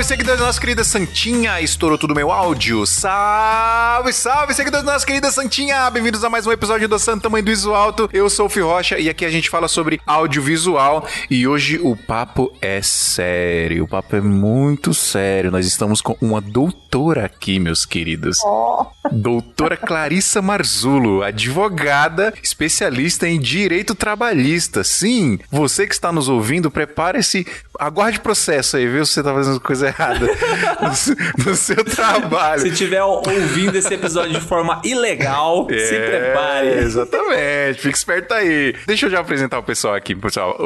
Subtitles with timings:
[0.00, 1.60] salve, seguidores da nossa querida Santinha!
[1.60, 2.86] Estourou tudo meu áudio.
[2.86, 5.90] Salve, salve, seguidores da nossa querida Santinha!
[5.90, 8.08] Bem-vindos a mais um episódio do Santo Tamanho do Iso Alto.
[8.12, 11.06] Eu sou o Fih Rocha e aqui a gente fala sobre audiovisual.
[11.30, 13.84] E hoje o papo é sério.
[13.84, 15.50] O papo é muito sério.
[15.50, 18.38] Nós estamos com uma doutora aqui, meus queridos.
[18.44, 18.86] Oh.
[19.10, 24.84] Doutora Clarissa Marzulo, advogada, especialista em direito trabalhista.
[24.84, 27.46] Sim, você que está nos ouvindo, prepare-se,
[27.80, 29.04] aguarde processo aí, viu?
[29.04, 32.60] Se você tá fazendo coisa errada no, no seu trabalho.
[32.62, 36.68] Se estiver ouvindo esse episódio de forma ilegal, É, se prepare.
[36.68, 38.74] Exatamente, fique esperto aí.
[38.86, 40.56] Deixa eu já apresentar o pessoal aqui, pessoal.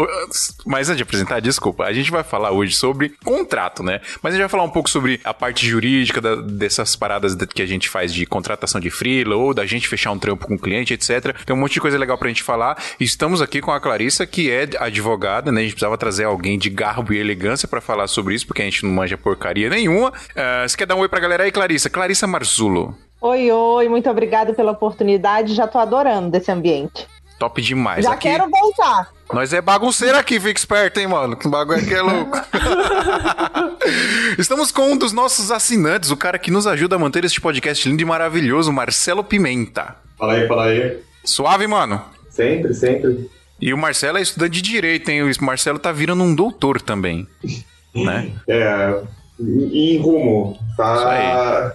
[0.66, 4.01] Mas antes de apresentar, desculpa, a gente vai falar hoje sobre contrato, né?
[4.23, 7.62] Mas a gente vai falar um pouco sobre a parte jurídica da- dessas paradas que
[7.62, 10.59] a gente faz de contratação de freela ou da gente fechar um trampo com o
[10.59, 11.34] cliente, etc.
[11.45, 12.76] Tem um monte de coisa legal pra gente falar.
[12.98, 15.60] Estamos aqui com a Clarissa, que é advogada, né?
[15.60, 18.65] A gente precisava trazer alguém de garbo e elegância pra falar sobre isso, porque a
[18.65, 20.13] gente não manja porcaria nenhuma.
[20.37, 21.91] Ah, você quer dar um oi pra galera aí, Clarissa?
[21.91, 22.97] Clarissa Marzulo.
[23.21, 25.55] Oi, oi, muito obrigada pela oportunidade.
[25.55, 27.07] Já tô adorando desse ambiente.
[27.38, 28.05] Top demais.
[28.05, 29.10] Já aqui, quero voltar.
[29.32, 31.37] Nós é bagunceiro aqui, fica esperto, hein, mano?
[31.37, 32.38] Que bagulho aqui é louco.
[34.38, 37.88] Estamos com um dos nossos assinantes, o cara que nos ajuda a manter este podcast
[37.88, 39.97] lindo e maravilhoso, Marcelo Pimenta.
[40.19, 41.01] Fala aí, fala aí.
[41.25, 42.02] Suave, mano.
[42.30, 43.30] Sempre, sempre.
[43.60, 45.23] E o Marcelo é estudante de direito, hein?
[45.23, 47.27] O Marcelo tá virando um doutor também.
[47.95, 48.33] Né?
[48.49, 49.02] É,
[49.41, 50.59] em em rumo.
[50.77, 51.75] Tá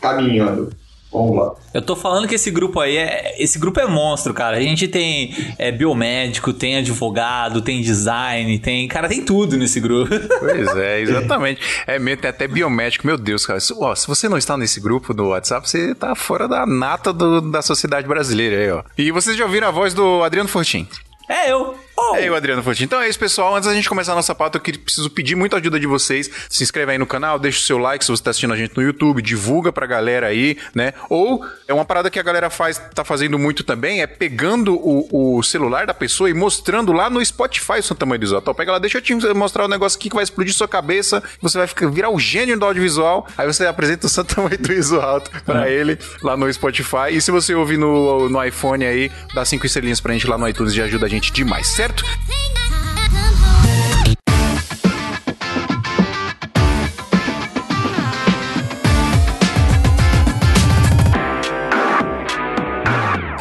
[0.00, 0.72] caminhando.
[1.12, 1.54] Vamos lá.
[1.72, 3.34] Eu tô falando que esse grupo aí é.
[3.42, 4.56] Esse grupo é monstro, cara.
[4.56, 8.86] A gente tem é, biomédico, tem advogado, tem design, tem.
[8.88, 10.10] Cara, tem tudo nesse grupo.
[10.38, 11.60] Pois é, exatamente.
[11.86, 13.06] É mesmo, tem até biomédico.
[13.06, 13.60] Meu Deus, cara.
[13.60, 17.12] Se, ó, se você não está nesse grupo do WhatsApp, você tá fora da nata
[17.12, 18.82] do- da sociedade brasileira aí, ó.
[18.98, 20.86] E vocês já ouviram a voz do Adriano Fortin?
[21.28, 21.74] É eu.
[21.98, 22.84] Oh, É, o Adriano Fortin.
[22.84, 23.54] Então é isso, pessoal.
[23.56, 26.30] Antes da gente começar a nossa pauta, eu preciso pedir muita ajuda de vocês.
[26.50, 28.76] Se inscreve aí no canal, deixa o seu like se você tá assistindo a gente
[28.76, 30.92] no YouTube, divulga pra galera aí, né?
[31.08, 35.38] Ou é uma parada que a galera faz, tá fazendo muito também, é pegando o,
[35.38, 38.40] o celular da pessoa e mostrando lá no Spotify o seu tamanho do visual.
[38.42, 41.22] Então pega lá, deixa eu te mostrar um negócio aqui que vai explodir sua cabeça,
[41.40, 44.68] você vai ficar, virar o gênio do audiovisual, aí você apresenta o seu tamanho do
[44.68, 47.08] visual pra ele lá no Spotify.
[47.12, 50.46] E se você ouvir no, no iPhone aí, dá cinco estrelinhas pra gente lá no
[50.46, 51.85] iTunes e ajuda a gente demais, certo?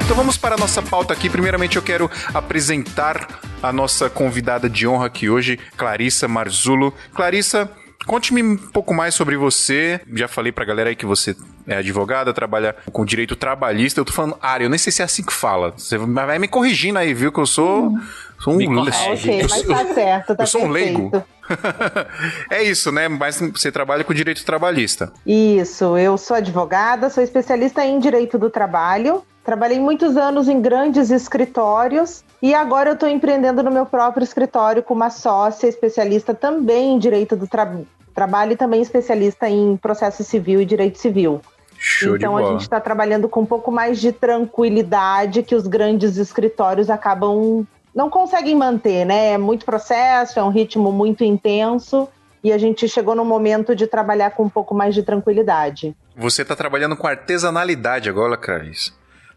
[0.03, 1.29] Então vamos para a nossa pauta aqui.
[1.29, 3.27] Primeiramente eu quero apresentar
[3.63, 6.93] a nossa convidada de honra aqui hoje, Clarissa Marzulo.
[7.13, 7.69] Clarissa,
[8.05, 9.99] conte-me um pouco mais sobre você.
[10.13, 11.35] Já falei pra galera aí que você
[11.67, 13.99] é advogada, trabalha com direito trabalhista.
[13.99, 15.73] Eu tô falando área, eu nem sei se é assim que fala.
[15.75, 17.31] Você vai me corrigindo aí, viu?
[17.31, 17.91] Que eu sou,
[18.39, 18.57] sou um...
[18.57, 19.09] Me corrige.
[19.11, 21.11] Ok, eu mas sou- tá certo, tá eu sou um leigo.
[22.49, 23.07] é isso, né?
[23.07, 25.11] Mas você trabalha com direito trabalhista.
[25.25, 29.23] Isso, eu sou advogada, sou especialista em direito do trabalho.
[29.43, 34.81] Trabalhei muitos anos em grandes escritórios e agora eu estou empreendendo no meu próprio escritório
[34.81, 37.71] com uma sócia especialista também em direito do tra-
[38.15, 41.41] trabalho e também especialista em processo civil e direito civil.
[41.77, 46.17] Show então a gente está trabalhando com um pouco mais de tranquilidade que os grandes
[46.17, 49.31] escritórios acabam não conseguem manter, né?
[49.33, 52.09] É muito processo, é um ritmo muito intenso
[52.43, 55.95] e a gente chegou no momento de trabalhar com um pouco mais de tranquilidade.
[56.15, 58.91] Você tá trabalhando com artesanalidade agora, Clarissa.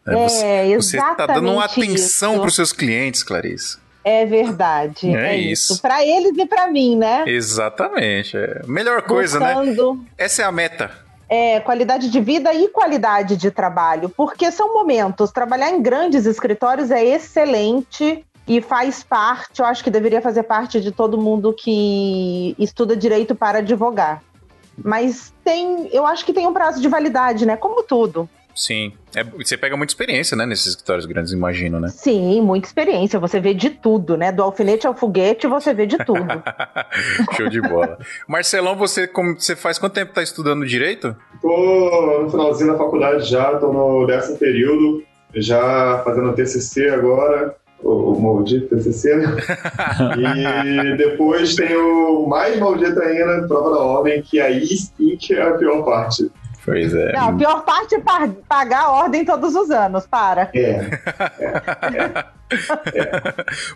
[0.07, 3.79] É, Você tá dando uma exatamente atenção para os seus clientes, Clarissa.
[4.05, 5.15] É verdade.
[5.15, 5.75] É É, isso.
[5.75, 5.83] isso.
[5.83, 7.25] Para eles e para mim, né?
[7.27, 8.37] Exatamente.
[8.37, 8.63] É.
[8.67, 9.55] Melhor coisa, né?
[9.55, 10.91] Buscando, Essa é a meta.
[11.29, 15.31] É, qualidade de vida e qualidade de trabalho, porque são momentos.
[15.31, 20.81] Trabalhar em grandes escritórios é excelente e faz parte, eu acho que deveria fazer parte
[20.81, 24.23] de todo mundo que estuda direito para advogar.
[24.83, 27.57] Mas tem, eu acho que tem um prazo de validade, né?
[27.57, 28.29] Como tudo.
[28.55, 28.93] Sim.
[29.15, 30.45] É, você pega muita experiência, né?
[30.47, 31.89] Nesses escritórios grandes, imagino, né?
[31.89, 33.21] Sim, muita experiência.
[33.21, 34.33] Você vê de tudo, né?
[34.33, 36.27] Do alfinete ao foguete, você vê de tudo.
[37.37, 37.99] Show de bola.
[38.27, 41.15] Marcelão, você, como, você faz quanto tempo tá estudando direito?
[41.41, 45.05] Tô no finalzinho da faculdade já, tô no décimo período,
[45.35, 49.37] já fazendo TCC agora, o, o maldito TCC, né?
[50.17, 55.43] E depois tem o mais maldito ainda, prova da ordem, que aí sim que é
[55.43, 56.31] a pior parte.
[56.65, 57.13] Pois é.
[57.13, 60.51] Não, a pior parte é pa- pagar a ordem todos os anos, para.
[60.59, 60.81] É,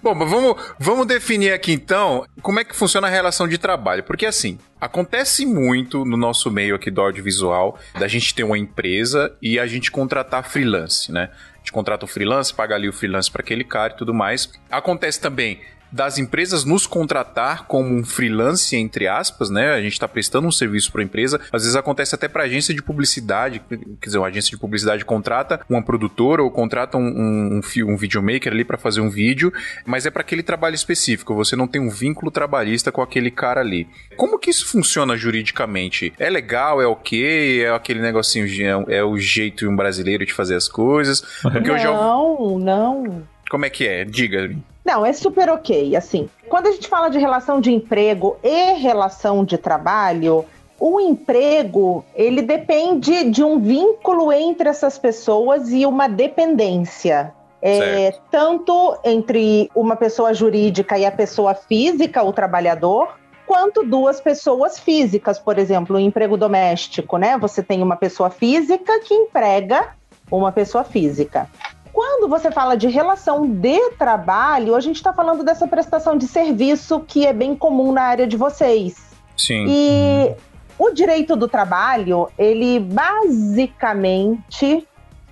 [0.02, 4.02] Bom, mas vamos, vamos definir aqui então como é que funciona a relação de trabalho.
[4.02, 9.34] Porque assim, acontece muito no nosso meio aqui do audiovisual da gente ter uma empresa
[9.42, 11.28] e a gente contratar freelance, né?
[11.62, 14.52] Gente contrata freelance, paga ali o freelance para aquele cara e tudo mais.
[14.68, 15.60] Acontece também
[15.92, 19.72] das empresas nos contratar como um freelance, entre aspas, né?
[19.72, 21.40] A gente está prestando um serviço para a empresa.
[21.52, 23.60] Às vezes acontece até para agência de publicidade,
[24.00, 27.96] quer dizer, uma agência de publicidade contrata uma produtora ou contrata um, um, um, um
[27.96, 29.52] videomaker ali para fazer um vídeo,
[29.84, 31.34] mas é para aquele trabalho específico.
[31.34, 33.86] Você não tem um vínculo trabalhista com aquele cara ali.
[34.16, 36.12] Como que isso funciona juridicamente?
[36.18, 36.80] É legal?
[36.80, 37.64] É ok?
[37.64, 38.46] É aquele negocinho,
[38.88, 41.20] é, é o jeito brasileiro de fazer as coisas?
[41.42, 41.90] Porque não, eu já...
[41.90, 43.22] não.
[43.50, 44.04] Como é que é?
[44.04, 44.50] Diga.
[44.84, 45.94] Não, é super ok.
[45.94, 50.44] Assim, quando a gente fala de relação de emprego e relação de trabalho,
[50.78, 57.32] o emprego ele depende de um vínculo entre essas pessoas e uma dependência.
[57.64, 63.14] É, tanto entre uma pessoa jurídica e a pessoa física, o trabalhador,
[63.46, 67.38] quanto duas pessoas físicas, por exemplo, o emprego doméstico, né?
[67.38, 69.90] Você tem uma pessoa física que emprega
[70.28, 71.48] uma pessoa física.
[71.92, 77.00] Quando você fala de relação de trabalho, a gente está falando dessa prestação de serviço
[77.00, 79.12] que é bem comum na área de vocês.
[79.36, 79.66] Sim.
[79.68, 80.34] E
[80.78, 83.68] o direito do trabalho, ele basicamente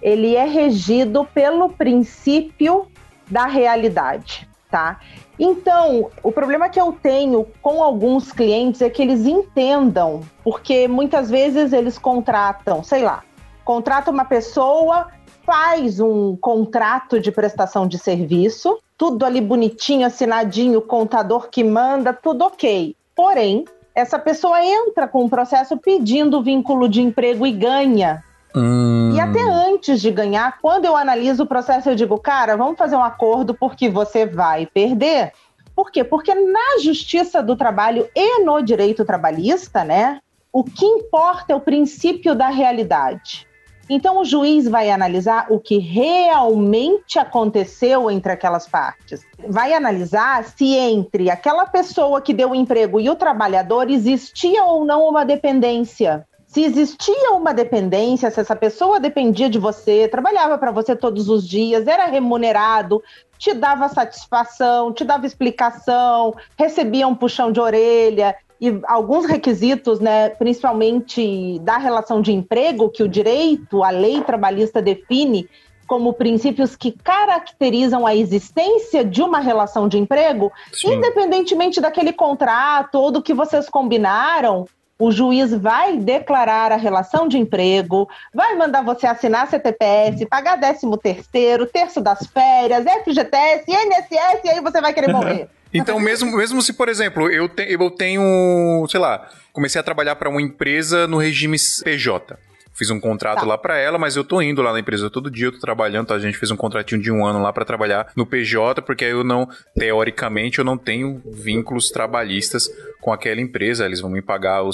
[0.03, 2.87] ele é regido pelo princípio
[3.31, 4.99] da realidade, tá?
[5.39, 11.31] Então, o problema que eu tenho com alguns clientes é que eles entendam, porque muitas
[11.31, 13.23] vezes eles contratam, sei lá,
[13.65, 15.09] contrata uma pessoa,
[15.51, 22.45] faz um contrato de prestação de serviço, tudo ali bonitinho, assinadinho, contador que manda, tudo
[22.45, 22.95] ok.
[23.17, 28.23] Porém, essa pessoa entra com o processo pedindo vínculo de emprego e ganha.
[28.55, 29.11] Hum.
[29.13, 32.95] E até antes de ganhar, quando eu analiso o processo, eu digo, cara, vamos fazer
[32.95, 35.33] um acordo porque você vai perder.
[35.75, 36.05] Por quê?
[36.05, 40.21] Porque na justiça do trabalho e no direito trabalhista, né,
[40.53, 43.50] o que importa é o princípio da realidade.
[43.93, 49.21] Então, o juiz vai analisar o que realmente aconteceu entre aquelas partes.
[49.49, 54.85] Vai analisar se entre aquela pessoa que deu o emprego e o trabalhador existia ou
[54.85, 56.25] não uma dependência.
[56.47, 61.47] Se existia uma dependência, se essa pessoa dependia de você, trabalhava para você todos os
[61.47, 63.03] dias, era remunerado,
[63.39, 70.29] te dava satisfação, te dava explicação, recebia um puxão de orelha, e alguns requisitos, né,
[70.31, 75.49] principalmente da relação de emprego, que o direito, a lei trabalhista define
[75.87, 80.95] como princípios que caracterizam a existência de uma relação de emprego, Sim.
[80.95, 84.67] independentemente daquele contrato ou do que vocês combinaram,
[85.01, 90.87] o juiz vai declarar a relação de emprego, vai mandar você assinar CTPS, pagar 13
[91.03, 95.49] terceiro, terço das férias, FGTS, INSS, e aí você vai querer morrer.
[95.73, 100.17] Então, mesmo, mesmo se, por exemplo, eu, te, eu tenho, sei lá, comecei a trabalhar
[100.17, 102.39] para uma empresa no regime PJ.
[102.73, 103.47] Fiz um contrato tá.
[103.47, 106.07] lá para ela, mas eu tô indo lá na empresa todo dia, eu tô trabalhando,
[106.07, 106.15] tá?
[106.15, 109.11] a gente fez um contratinho de um ano lá para trabalhar no PJ, porque aí
[109.11, 112.71] eu não, teoricamente, eu não tenho vínculos trabalhistas
[113.01, 114.71] com aquela empresa, eles vão me pagar o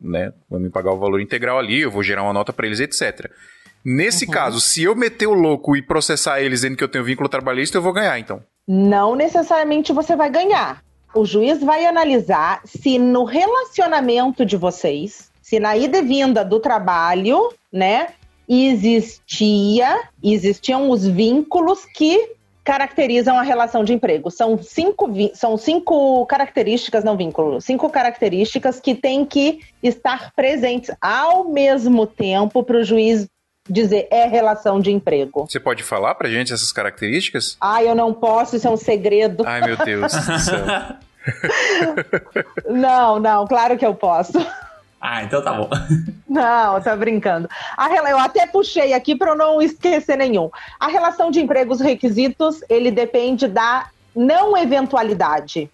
[0.00, 2.78] né, vão me pagar o valor integral ali, eu vou gerar uma nota para eles,
[2.78, 3.28] etc.
[3.84, 4.30] Nesse uhum.
[4.30, 7.76] caso, se eu meter o louco e processar eles dizendo que eu tenho vínculo trabalhista,
[7.76, 10.84] eu vou ganhar, então não necessariamente você vai ganhar.
[11.14, 16.60] O juiz vai analisar se no relacionamento de vocês, se na ida e vinda do
[16.60, 18.08] trabalho, né,
[18.46, 24.30] existia, existiam os vínculos que caracterizam a relação de emprego.
[24.30, 31.48] São cinco, são cinco características, não vínculo, cinco características que têm que estar presentes ao
[31.48, 33.26] mesmo tempo para o juiz
[33.68, 35.46] dizer é relação de emprego.
[35.48, 37.56] Você pode falar pra gente essas características?
[37.60, 39.44] Ah, eu não posso, isso é um segredo.
[39.46, 40.64] Ai, meu Deus do céu.
[42.68, 44.38] não, não, claro que eu posso.
[45.00, 45.70] Ah, então tá bom.
[46.28, 47.48] Não, tá brincando.
[47.76, 50.50] A, eu até puxei aqui para eu não esquecer nenhum.
[50.78, 55.70] A relação de emprego, os requisitos, ele depende da não eventualidade.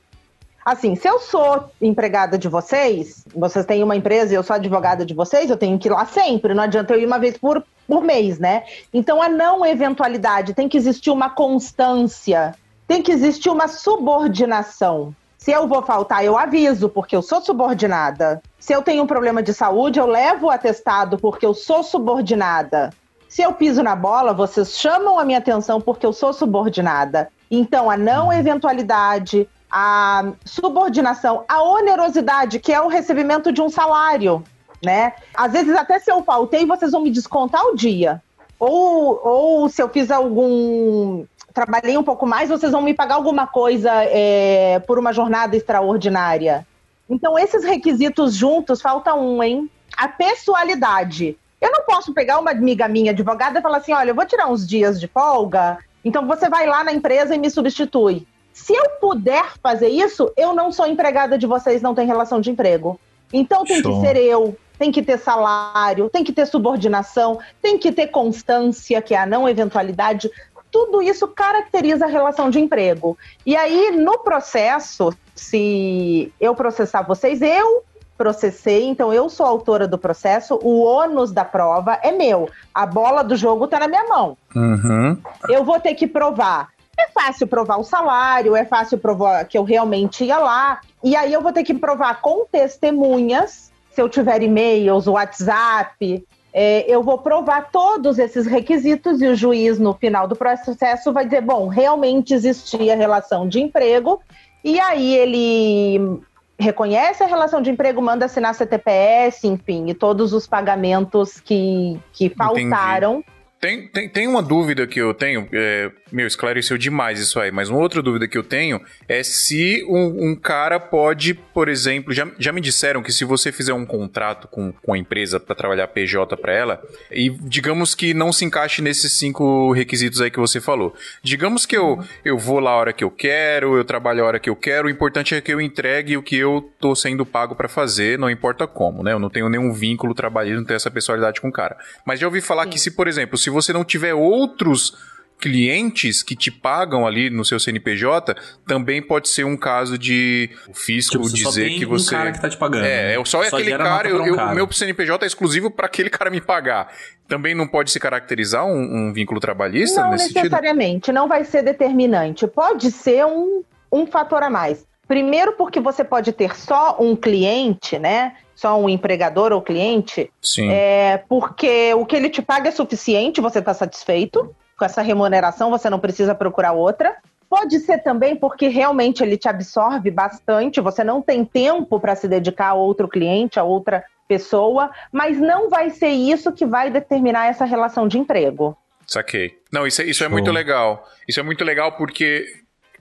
[0.64, 5.04] Assim, se eu sou empregada de vocês, vocês têm uma empresa e eu sou advogada
[5.04, 6.54] de vocês, eu tenho que ir lá sempre.
[6.54, 8.64] Não adianta eu ir uma vez por, por mês, né?
[8.92, 12.54] Então, a não eventualidade tem que existir uma constância,
[12.88, 15.14] tem que existir uma subordinação.
[15.37, 18.42] Se eu vou faltar, eu aviso, porque eu sou subordinada.
[18.59, 22.90] Se eu tenho um problema de saúde, eu levo o atestado, porque eu sou subordinada.
[23.28, 27.28] Se eu piso na bola, vocês chamam a minha atenção porque eu sou subordinada.
[27.50, 34.45] Então, a não eventualidade, a subordinação, a onerosidade, que é o recebimento de um salário,
[34.81, 35.14] né?
[35.35, 38.23] Às vezes, até se eu faltei, vocês vão me descontar o dia.
[38.57, 41.25] Ou, ou se eu fiz algum.
[41.52, 46.64] Trabalhei um pouco mais, vocês vão me pagar alguma coisa é, por uma jornada extraordinária.
[47.11, 49.69] Então, esses requisitos juntos, falta um, hein?
[49.97, 51.37] A pessoalidade.
[51.61, 54.47] Eu não posso pegar uma amiga minha advogada e falar assim: olha, eu vou tirar
[54.47, 58.25] uns dias de folga, então você vai lá na empresa e me substitui.
[58.54, 62.52] Se eu puder fazer isso, eu não sou empregada de vocês, não tem relação de
[62.52, 62.99] emprego.
[63.32, 64.00] Então tem Show.
[64.00, 69.02] que ser eu, tem que ter salário, tem que ter subordinação, tem que ter constância,
[69.02, 70.30] que é a não eventualidade.
[70.70, 73.18] Tudo isso caracteriza a relação de emprego.
[73.44, 77.82] E aí, no processo, se eu processar vocês, eu
[78.16, 82.49] processei, então eu sou autora do processo, o ônus da prova é meu.
[82.73, 84.37] A bola do jogo está na minha mão.
[84.54, 85.18] Uhum.
[85.49, 86.74] Eu vou ter que provar.
[86.98, 90.80] É fácil provar o salário, é fácil provar que eu realmente ia lá.
[91.02, 96.24] E aí eu vou ter que provar com testemunhas, se eu tiver e-mails, WhatsApp,
[96.56, 101.24] é, eu vou provar todos esses requisitos e o juiz, no final do processo, vai
[101.24, 104.22] dizer: bom, realmente existia relação de emprego,
[104.62, 106.20] e aí ele
[106.56, 112.28] reconhece a relação de emprego, manda assinar CTPS, enfim, e todos os pagamentos que, que
[112.30, 113.14] faltaram.
[113.14, 113.34] Entendi.
[113.60, 117.68] Tem, tem, tem uma dúvida que eu tenho, é, meu, esclareceu demais isso aí, mas
[117.68, 122.28] uma outra dúvida que eu tenho é se um, um cara pode, por exemplo, já,
[122.38, 125.88] já me disseram que se você fizer um contrato com, com a empresa para trabalhar
[125.88, 130.61] PJ para ela, e digamos que não se encaixe nesses cinco requisitos aí que você
[130.61, 130.94] falou.
[131.21, 134.38] Digamos que eu, eu vou lá a hora que eu quero, eu trabalho a hora
[134.38, 137.56] que eu quero, o importante é que eu entregue o que eu tô sendo pago
[137.56, 139.12] para fazer, não importa como, né?
[139.12, 141.76] Eu não tenho nenhum vínculo trabalhista, não tenho essa pessoalidade com o cara.
[142.06, 142.71] Mas já ouvi falar Sim.
[142.71, 144.97] que se, por exemplo, se você não tiver outros
[145.38, 148.35] clientes que te pagam ali no seu CNPJ,
[148.67, 152.14] também pode ser um caso de o fisco tipo, dizer que você.
[152.14, 152.85] Um cara que tá te pagando.
[152.85, 153.25] É, né?
[153.25, 154.53] só é aquele cara, eu, um cara.
[154.53, 156.93] O meu CNPJ é exclusivo para aquele cara me pagar.
[157.29, 161.14] Também não pode se caracterizar um, um vínculo trabalhista não nesse necessariamente, sentido?
[161.14, 162.47] não vai ser determinante.
[162.47, 163.62] Pode ser um,
[163.93, 164.87] um fator a mais.
[165.07, 168.35] Primeiro, porque você pode ter só um cliente, né?
[168.55, 170.31] Só um empregador ou cliente.
[170.41, 170.71] Sim.
[170.71, 175.71] É, porque o que ele te paga é suficiente, você está satisfeito com essa remuneração,
[175.71, 177.17] você não precisa procurar outra.
[177.49, 182.29] Pode ser também porque realmente ele te absorve bastante, você não tem tempo para se
[182.29, 187.47] dedicar a outro cliente, a outra pessoa, mas não vai ser isso que vai determinar
[187.47, 188.76] essa relação de emprego.
[189.07, 189.59] Saquei.
[189.73, 191.07] Não, isso, é, isso é muito legal.
[191.29, 192.45] Isso é muito legal porque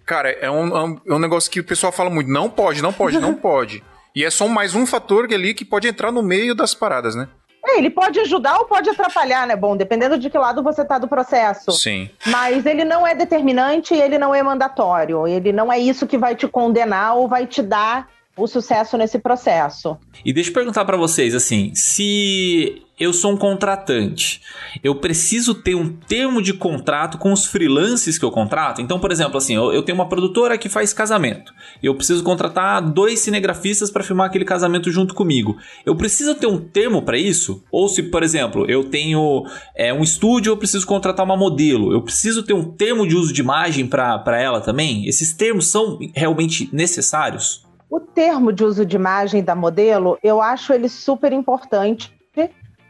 [0.06, 2.30] Cara, é um, é um negócio que o pessoal fala muito.
[2.30, 3.82] Não pode, não pode, não pode.
[4.14, 7.30] E é só mais um fator ali que pode entrar no meio das paradas, né?
[7.74, 9.56] É, ele pode ajudar ou pode atrapalhar, né?
[9.56, 11.72] Bom, dependendo de que lado você tá do processo.
[11.72, 12.10] Sim.
[12.26, 15.28] Mas ele não é determinante e ele não é mandatório.
[15.28, 19.20] Ele não é isso que vai te condenar ou vai te dar o sucesso nesse
[19.20, 19.98] processo.
[20.26, 24.42] E deixa eu perguntar para vocês assim, se eu sou um contratante,
[24.84, 28.82] eu preciso ter um termo de contrato com os freelances que eu contrato.
[28.82, 31.54] Então, por exemplo, assim, eu, eu tenho uma produtora que faz casamento.
[31.82, 35.58] Eu preciso contratar dois cinegrafistas para filmar aquele casamento junto comigo.
[35.86, 37.64] Eu preciso ter um termo para isso?
[37.72, 39.44] Ou se, por exemplo, eu tenho
[39.76, 41.92] é, um estúdio, eu preciso contratar uma modelo.
[41.92, 45.08] Eu preciso ter um termo de uso de imagem para ela também?
[45.08, 47.64] Esses termos são realmente necessários?
[47.94, 52.12] O termo de uso de imagem da modelo, eu acho ele super importante,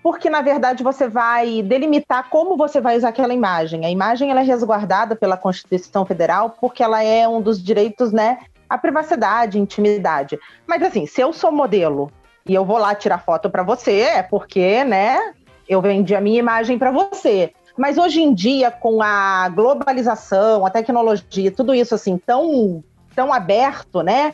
[0.02, 3.86] porque na verdade você vai delimitar como você vai usar aquela imagem.
[3.86, 8.40] A imagem ela é resguardada pela Constituição Federal porque ela é um dos direitos, né,
[8.70, 10.40] à privacidade, intimidade.
[10.66, 12.10] Mas assim, se eu sou modelo
[12.48, 15.34] e eu vou lá tirar foto para você, é porque, né,
[15.68, 17.52] eu vendi a minha imagem para você.
[17.78, 22.82] Mas hoje em dia, com a globalização, a tecnologia, tudo isso assim tão
[23.14, 24.34] tão aberto, né?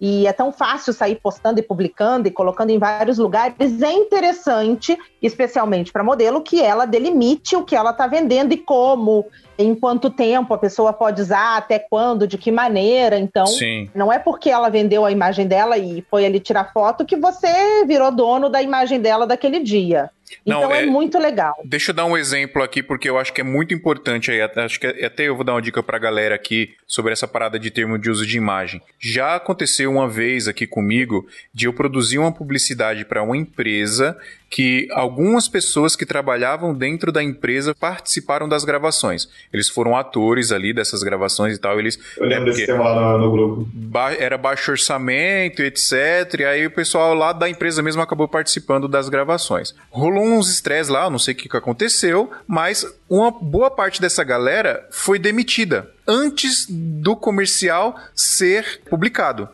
[0.00, 4.96] E é tão fácil sair postando e publicando e colocando em vários lugares, é interessante,
[5.20, 9.26] especialmente para modelo, que ela delimite o que ela está vendendo e como,
[9.58, 13.18] em quanto tempo a pessoa pode usar, até quando, de que maneira.
[13.18, 13.90] Então, Sim.
[13.94, 17.84] não é porque ela vendeu a imagem dela e foi ali tirar foto que você
[17.84, 20.10] virou dono da imagem dela daquele dia.
[20.44, 21.54] Não, então é, é, muito legal.
[21.64, 24.40] Deixa eu dar um exemplo aqui, porque eu acho que é muito importante aí.
[24.40, 27.70] Acho que até eu vou dar uma dica pra galera aqui sobre essa parada de
[27.70, 28.80] termo de uso de imagem.
[28.98, 34.16] Já aconteceu uma vez aqui comigo de eu produzir uma publicidade para uma empresa
[34.50, 39.28] que algumas pessoas que trabalhavam dentro da empresa participaram das gravações.
[39.52, 41.78] Eles foram atores ali dessas gravações e tal.
[41.78, 43.68] Eles, eu lembro desse tema lá no, no grupo.
[43.72, 46.40] Ba era baixo orçamento, etc.
[46.40, 49.74] E aí o pessoal lá da empresa mesmo acabou participando das gravações.
[49.90, 54.24] Rolou uns estresse lá, não sei o que, que aconteceu, mas uma boa parte dessa
[54.24, 59.48] galera foi demitida antes do comercial ser publicado.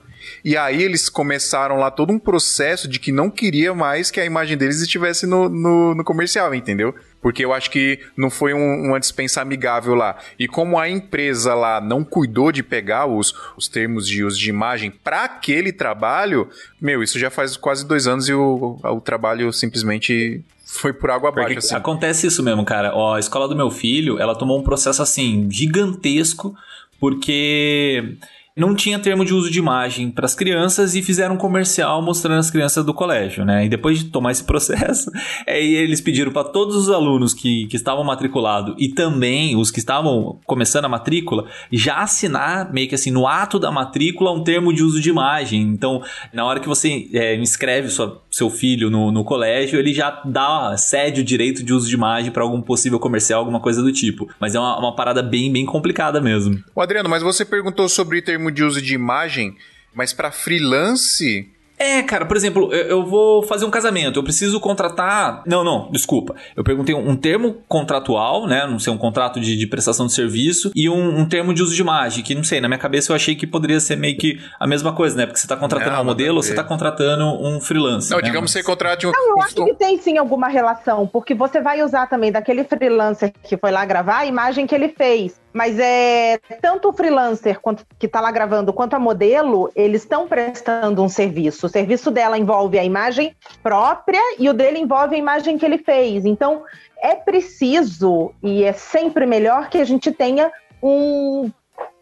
[0.45, 4.25] E aí eles começaram lá todo um processo de que não queria mais que a
[4.25, 6.95] imagem deles estivesse no, no, no comercial, entendeu?
[7.21, 10.19] Porque eu acho que não foi um, uma dispensa amigável lá.
[10.38, 14.50] E como a empresa lá não cuidou de pegar os, os termos de uso de
[14.50, 16.49] imagem para aquele trabalho,
[16.81, 21.31] meu, isso já faz quase dois anos e o, o trabalho simplesmente foi por água
[21.31, 21.59] abaixo.
[21.59, 21.75] Assim.
[21.75, 22.93] Acontece isso mesmo, cara.
[22.95, 26.54] Ó, a escola do meu filho, ela tomou um processo assim gigantesco
[26.99, 28.16] porque
[28.57, 32.39] não tinha termo de uso de imagem para as crianças e fizeram um comercial mostrando
[32.39, 33.67] as crianças do colégio, né?
[33.67, 35.11] E depois de tomar esse processo,
[35.47, 39.81] aí eles pediram para todos os alunos que, que estavam matriculados e também os que
[39.81, 44.73] estavam começando a matrícula já assinar meio que assim no ato da matrícula um termo
[44.73, 45.63] de uso de imagem.
[45.63, 50.23] Então, na hora que você é, inscreve sua, seu filho no, no colégio, ele já
[50.25, 53.93] dá cede o direito de uso de imagem para algum possível comercial, alguma coisa do
[53.93, 54.29] tipo.
[54.39, 56.63] Mas é uma, uma parada bem bem complicada mesmo.
[56.75, 59.57] O Adriano, mas você perguntou sobre termo termo de uso de imagem,
[59.95, 65.43] mas para freelance é, cara, por exemplo, eu, vou fazer um casamento, eu preciso contratar.
[65.45, 66.37] Não, não, desculpa.
[66.57, 68.65] Eu perguntei um, termo contratual, né?
[68.65, 71.75] Não sei, um contrato de, de prestação de serviço e um, um, termo de uso
[71.75, 74.41] de imagem, que não sei, na minha cabeça eu achei que poderia ser meio que
[74.59, 75.27] a mesma coisa, né?
[75.27, 78.13] Porque você está contratando não, um modelo ou você está contratando um freelancer.
[78.13, 78.25] Não, né?
[78.25, 79.11] digamos que você contrate um.
[79.11, 83.33] Não, eu acho que tem sim alguma relação, porque você vai usar também daquele freelancer
[83.43, 85.44] que foi lá gravar a imagem que ele fez.
[85.55, 90.27] Mas é tanto o freelancer quanto que está lá gravando, quanto a modelo, eles estão
[90.27, 91.67] prestando um serviço.
[91.67, 95.79] O serviço dela envolve a imagem própria e o dele envolve a imagem que ele
[95.79, 96.25] fez.
[96.25, 96.65] Então,
[97.01, 100.51] é preciso e é sempre melhor que a gente tenha
[100.83, 101.49] um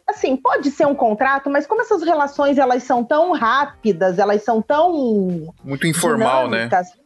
[0.08, 4.60] assim, pode ser um contrato, mas como essas relações elas são tão rápidas, elas são
[4.60, 6.64] tão muito informal, né?
[6.64, 7.01] dinâmicas, né?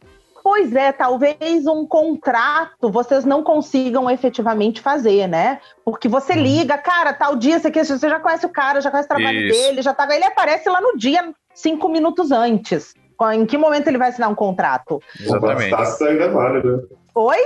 [0.47, 5.59] Pois é, talvez um contrato vocês não consigam efetivamente fazer, né?
[5.83, 6.41] Porque você uhum.
[6.41, 9.61] liga, cara, tal dia, você, você já conhece o cara, já conhece o trabalho Isso.
[9.61, 10.07] dele, já tá.
[10.15, 12.93] Ele aparece lá no dia, cinco minutos antes.
[13.33, 15.01] Em que momento ele vai assinar um contrato?
[15.19, 15.69] Exatamente.
[15.69, 16.89] Contrato tácito ainda é válido.
[17.13, 17.39] Oi?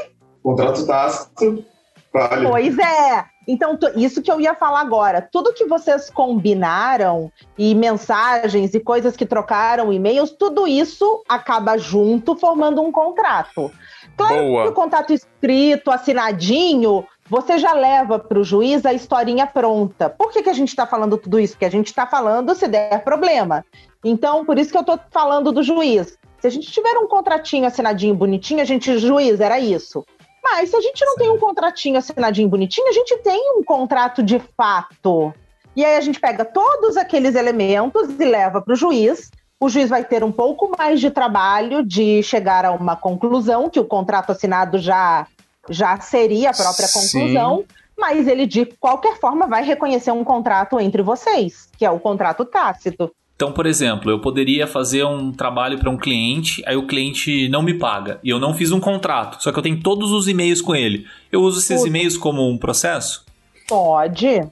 [0.43, 1.65] Contrato tácito
[2.13, 2.47] vale.
[2.47, 3.25] Pois é.
[3.47, 5.21] Então, isso que eu ia falar agora.
[5.21, 12.35] Tudo que vocês combinaram, e mensagens, e coisas que trocaram, e-mails, tudo isso acaba junto
[12.35, 13.71] formando um contrato.
[14.15, 14.63] Claro Boa.
[14.63, 20.09] que o contrato escrito, assinadinho, você já leva para o juiz a historinha pronta.
[20.09, 21.53] Por que, que a gente está falando tudo isso?
[21.53, 23.65] Porque a gente está falando se der problema.
[24.03, 26.17] Então, por isso que eu estou falando do juiz.
[26.39, 30.03] Se a gente tiver um contratinho assinadinho bonitinho, a gente, juiz, era isso.
[30.43, 34.23] Mas se a gente não tem um contratinho assinadinho bonitinho, a gente tem um contrato
[34.23, 35.33] de fato.
[35.75, 39.29] E aí a gente pega todos aqueles elementos e leva para o juiz.
[39.59, 43.79] O juiz vai ter um pouco mais de trabalho de chegar a uma conclusão, que
[43.79, 45.27] o contrato assinado já,
[45.69, 47.65] já seria a própria conclusão, Sim.
[47.97, 52.43] mas ele, de qualquer forma, vai reconhecer um contrato entre vocês, que é o contrato
[52.43, 53.13] tácito.
[53.41, 57.63] Então, por exemplo, eu poderia fazer um trabalho para um cliente, aí o cliente não
[57.63, 60.61] me paga e eu não fiz um contrato, só que eu tenho todos os e-mails
[60.61, 61.07] com ele.
[61.31, 63.25] Eu uso esses e-mails como um processo?
[63.67, 64.47] Pode.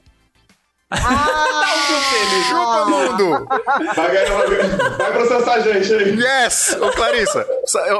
[0.90, 1.64] Ah,
[2.48, 3.46] Chupa, mundo!
[3.94, 6.18] Vai, vai, vai processar a gente aí.
[6.18, 6.76] Yes!
[6.80, 7.46] Ô, Clarissa,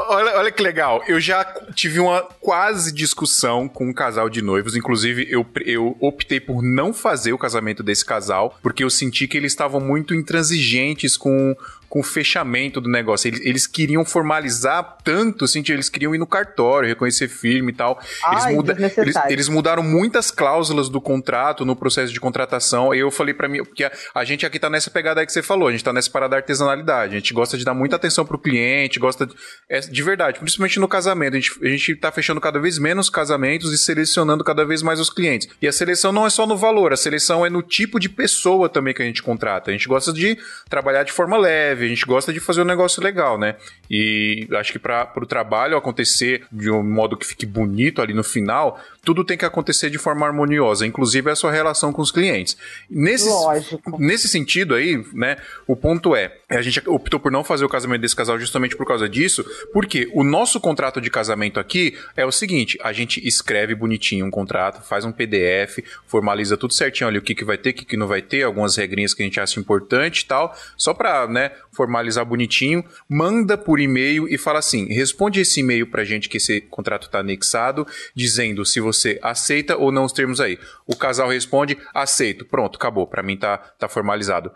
[0.08, 1.02] olha, olha que legal.
[1.06, 4.74] Eu já tive uma quase discussão com um casal de noivos.
[4.74, 9.36] Inclusive, eu, eu optei por não fazer o casamento desse casal, porque eu senti que
[9.36, 11.54] eles estavam muito intransigentes com
[11.90, 13.26] com o fechamento do negócio.
[13.26, 18.00] Eles, eles queriam formalizar tanto, assim, eles queriam ir no cartório, reconhecer firme e tal.
[18.30, 22.94] Eles, Ai, muda, eles, eles, mudaram muitas cláusulas do contrato no processo de contratação.
[22.94, 25.32] E eu falei para mim, porque a, a, gente aqui tá nessa pegada aí que
[25.32, 27.16] você falou, a gente tá nessa parada da artesanalidade.
[27.16, 29.34] A gente gosta de dar muita atenção pro cliente, gosta de,
[29.68, 31.36] é, de verdade, principalmente no casamento.
[31.36, 35.00] A gente, a gente tá fechando cada vez menos casamentos e selecionando cada vez mais
[35.00, 35.48] os clientes.
[35.60, 38.68] E a seleção não é só no valor, a seleção é no tipo de pessoa
[38.68, 39.70] também que a gente contrata.
[39.70, 42.64] A gente gosta de trabalhar de forma leve leve, a gente gosta de fazer um
[42.64, 43.56] negócio legal, né?
[43.90, 48.22] E acho que para o trabalho acontecer de um modo que fique bonito ali no
[48.22, 52.56] final, tudo tem que acontecer de forma harmoniosa, inclusive a sua relação com os clientes.
[52.88, 53.98] Nesse, Lógico.
[53.98, 58.02] Nesse sentido aí, né, o ponto é, a gente optou por não fazer o casamento
[58.02, 62.32] desse casal justamente por causa disso, porque o nosso contrato de casamento aqui é o
[62.32, 67.22] seguinte, a gente escreve bonitinho um contrato, faz um PDF, formaliza tudo certinho ali o
[67.22, 69.40] que, que vai ter, o que, que não vai ter, algumas regrinhas que a gente
[69.40, 74.86] acha importante e tal, só para, né, formalizar bonitinho, manda por e-mail e fala assim:
[74.92, 78.89] responde esse e-mail pra gente que esse contrato tá anexado, dizendo se você
[79.22, 80.58] aceita ou não os termos aí.
[80.86, 82.44] O casal responde: aceito.
[82.44, 83.06] Pronto, acabou.
[83.06, 84.52] Pra mim tá, tá formalizado.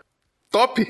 [0.49, 0.85] Top?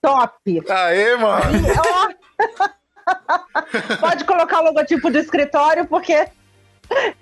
[0.00, 0.62] Top!
[0.68, 1.66] Aê, mano!
[4.00, 6.28] Pode colocar o logotipo do escritório, porque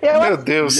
[0.02, 0.78] eu Meu Deus.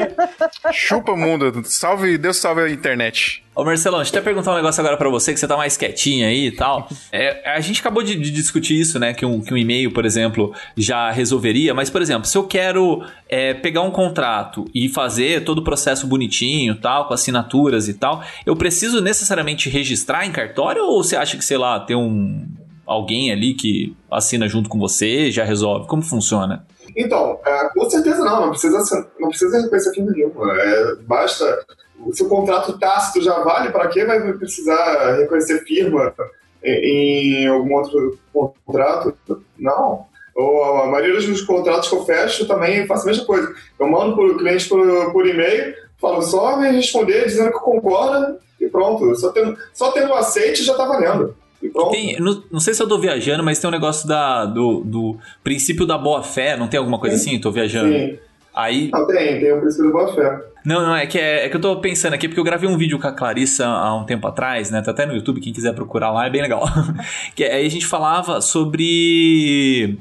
[0.72, 1.62] Chupa o mundo.
[1.64, 3.42] Salve, Deus salve a internet.
[3.54, 5.76] Ô Marcelão, deixa eu até perguntar um negócio agora para você, que você tá mais
[5.76, 6.88] quietinho aí e tal.
[7.12, 9.12] É, a gente acabou de, de, discutir isso, né?
[9.12, 11.74] Que um, que um e-mail, por exemplo, já resolveria.
[11.74, 16.06] Mas, por exemplo, se eu quero é, pegar um contrato e fazer todo o processo
[16.06, 20.84] bonitinho tal, com assinaturas e tal, eu preciso necessariamente registrar em cartório?
[20.84, 22.46] Ou você acha que, sei lá, tem um
[22.90, 25.86] alguém ali que assina junto com você, já resolve?
[25.86, 26.66] Como funciona?
[26.96, 28.78] Então, é, com certeza não, não precisa,
[29.20, 30.32] não precisa reconhecer fim nenhum.
[30.50, 31.64] É, basta
[32.12, 36.12] se o contrato tácito já vale, para que vai precisar reconhecer firma
[36.64, 39.14] em, em algum outro contrato?
[39.56, 40.06] Não.
[40.34, 43.54] Ou a maioria dos contratos que eu fecho também faço a mesma coisa.
[43.78, 48.38] Eu mando para o cliente por, por e-mail, falo só me responder dizendo que concorda
[48.60, 49.14] e pronto.
[49.14, 51.36] Só tendo, só tendo aceite já está valendo.
[51.90, 55.18] Tem, não, não, sei se eu tô viajando, mas tem um negócio da, do, do
[55.44, 57.30] princípio da boa fé, não tem alguma coisa Sim.
[57.30, 57.40] assim?
[57.40, 57.92] Tô viajando.
[57.92, 58.18] Sim.
[58.54, 58.90] Aí...
[58.90, 60.40] Não, tem, tem o princípio da boa fé.
[60.64, 62.76] Não, não, é que, é, é, que eu tô pensando aqui, porque eu gravei um
[62.76, 64.82] vídeo com a Clarissa há um tempo atrás, né?
[64.82, 66.64] Tá até no YouTube, quem quiser procurar lá, é bem legal.
[67.34, 69.98] que aí a gente falava sobre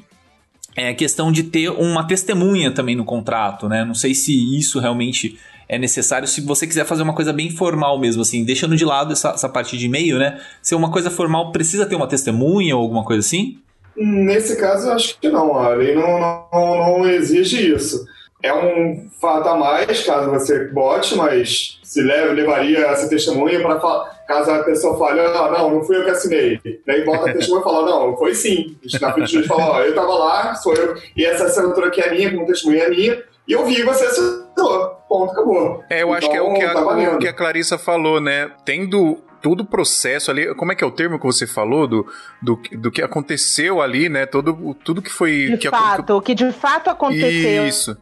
[0.76, 3.86] é, a questão de ter uma testemunha também no contrato, né?
[3.86, 5.38] Não sei se isso realmente
[5.70, 9.14] é necessário se você quiser fazer uma coisa bem formal mesmo, assim, deixando de lado
[9.14, 10.42] essa, essa parte de e-mail, né?
[10.64, 13.60] Se uma coisa formal precisa ter uma testemunha ou alguma coisa assim?
[13.96, 15.54] Nesse caso, eu acho que não.
[15.54, 18.04] A lei não, não, não exige isso.
[18.42, 23.80] É um fato a mais, caso você bote, mas se leve, levaria essa testemunha para
[24.28, 26.60] caso a pessoa fale, ah, não, não fui eu que assinei.
[26.88, 28.78] Daí bota a testemunha e fala, não, foi sim.
[29.02, 32.32] Na frente do fala, eu estava lá, sou eu, e essa assinatura aqui é minha,
[32.32, 34.99] como testemunha é minha, e eu vi você assinou.
[35.10, 35.84] Ponto, acabou.
[35.90, 38.22] É, eu então, acho que é o que, a, tá o que a Clarissa falou,
[38.22, 38.52] né?
[38.64, 42.06] Tendo todo o processo ali, como é que é o termo que você falou do,
[42.40, 44.28] do, do que aconteceu ali, né?
[44.28, 45.48] Todo, tudo que foi.
[45.48, 47.68] De que fato, o que de fato aconteceu.
[47.68, 47.98] Isso.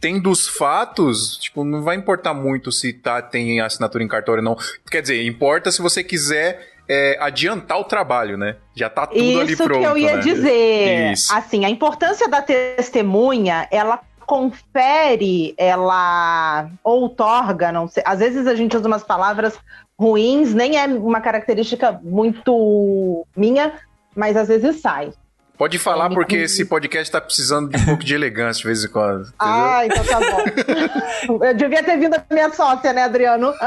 [0.00, 4.44] Tendo os fatos, tipo, não vai importar muito se tá, tem assinatura em cartório ou
[4.44, 4.56] não.
[4.90, 8.56] Quer dizer, importa se você quiser é, adiantar o trabalho, né?
[8.74, 9.72] Já tá tudo Isso ali pronto.
[9.72, 10.22] Isso que eu ia né?
[10.22, 11.12] dizer.
[11.12, 11.34] Isso.
[11.34, 18.02] Assim, a importância da testemunha, ela confere, ela outorga, não sei.
[18.06, 19.58] Às vezes a gente usa umas palavras
[19.98, 23.72] ruins, nem é uma característica muito minha,
[24.14, 25.12] mas às vezes sai.
[25.56, 28.84] Pode falar é, porque esse podcast está precisando de um pouco de elegância de vez
[28.84, 29.20] em quando.
[29.38, 29.38] Entendeu?
[29.38, 30.44] Ah, então tá bom.
[31.46, 33.54] Eu devia ter vindo a minha sócia, né, Adriano?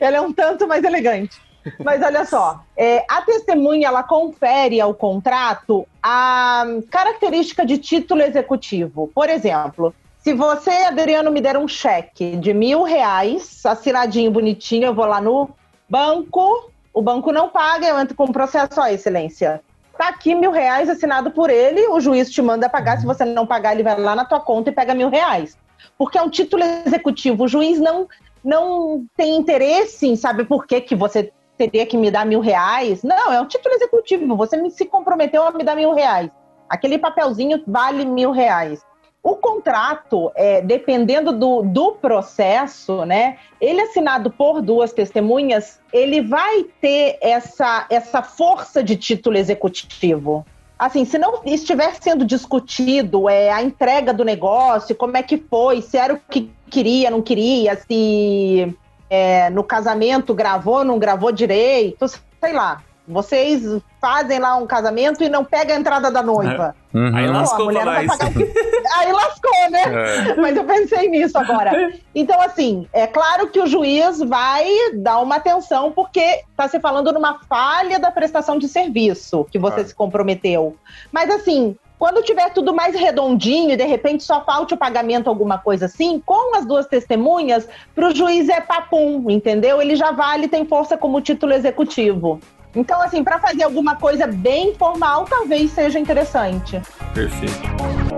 [0.00, 1.38] Ela é um tanto mais elegante.
[1.84, 9.10] Mas olha só, é, a testemunha ela confere ao contrato a característica de título executivo.
[9.14, 14.94] Por exemplo, se você, Adriano, me der um cheque de mil reais, assinadinho, bonitinho, eu
[14.94, 15.50] vou lá no
[15.88, 19.62] banco, o banco não paga, eu entro com um processo, ó, excelência.
[19.96, 23.46] Tá aqui mil reais assinado por ele, o juiz te manda pagar, se você não
[23.46, 25.56] pagar, ele vai lá na tua conta e pega mil reais.
[25.96, 28.06] Porque é um título executivo, o juiz não,
[28.44, 33.02] não tem interesse em saber por que, que você teria que me dar mil reais.
[33.02, 34.36] Não, é um título executivo.
[34.36, 36.30] Você se comprometeu a me dar mil reais.
[36.68, 38.80] Aquele papelzinho vale mil reais.
[39.22, 43.36] O contrato, é, dependendo do, do processo, né?
[43.60, 50.46] Ele assinado por duas testemunhas, ele vai ter essa, essa força de título executivo.
[50.78, 55.82] Assim, se não estiver sendo discutido é, a entrega do negócio, como é que foi,
[55.82, 58.72] se era o que queria, não queria, se
[59.10, 62.82] é, no casamento gravou, não gravou direito, sei lá.
[63.08, 63.62] Vocês
[63.98, 66.74] fazem lá um casamento e não pega a entrada da noiva.
[66.94, 66.98] É.
[66.98, 67.16] Uhum.
[67.16, 68.52] Aí lascou a que...
[68.98, 69.82] Aí lascou, né?
[69.82, 70.34] É.
[70.36, 71.94] Mas eu pensei nisso agora.
[72.14, 77.10] Então, assim, é claro que o juiz vai dar uma atenção, porque está se falando
[77.10, 79.84] numa falha da prestação de serviço que você ah.
[79.86, 80.76] se comprometeu.
[81.10, 85.58] Mas, assim, quando tiver tudo mais redondinho e de repente só falte o pagamento, alguma
[85.58, 89.82] coisa assim, com as duas testemunhas, para o juiz é papum, entendeu?
[89.82, 92.40] Ele já vale, tem força como título executivo.
[92.74, 96.80] Então, assim, para fazer alguma coisa bem formal, talvez seja interessante.
[97.14, 98.17] Perfeito.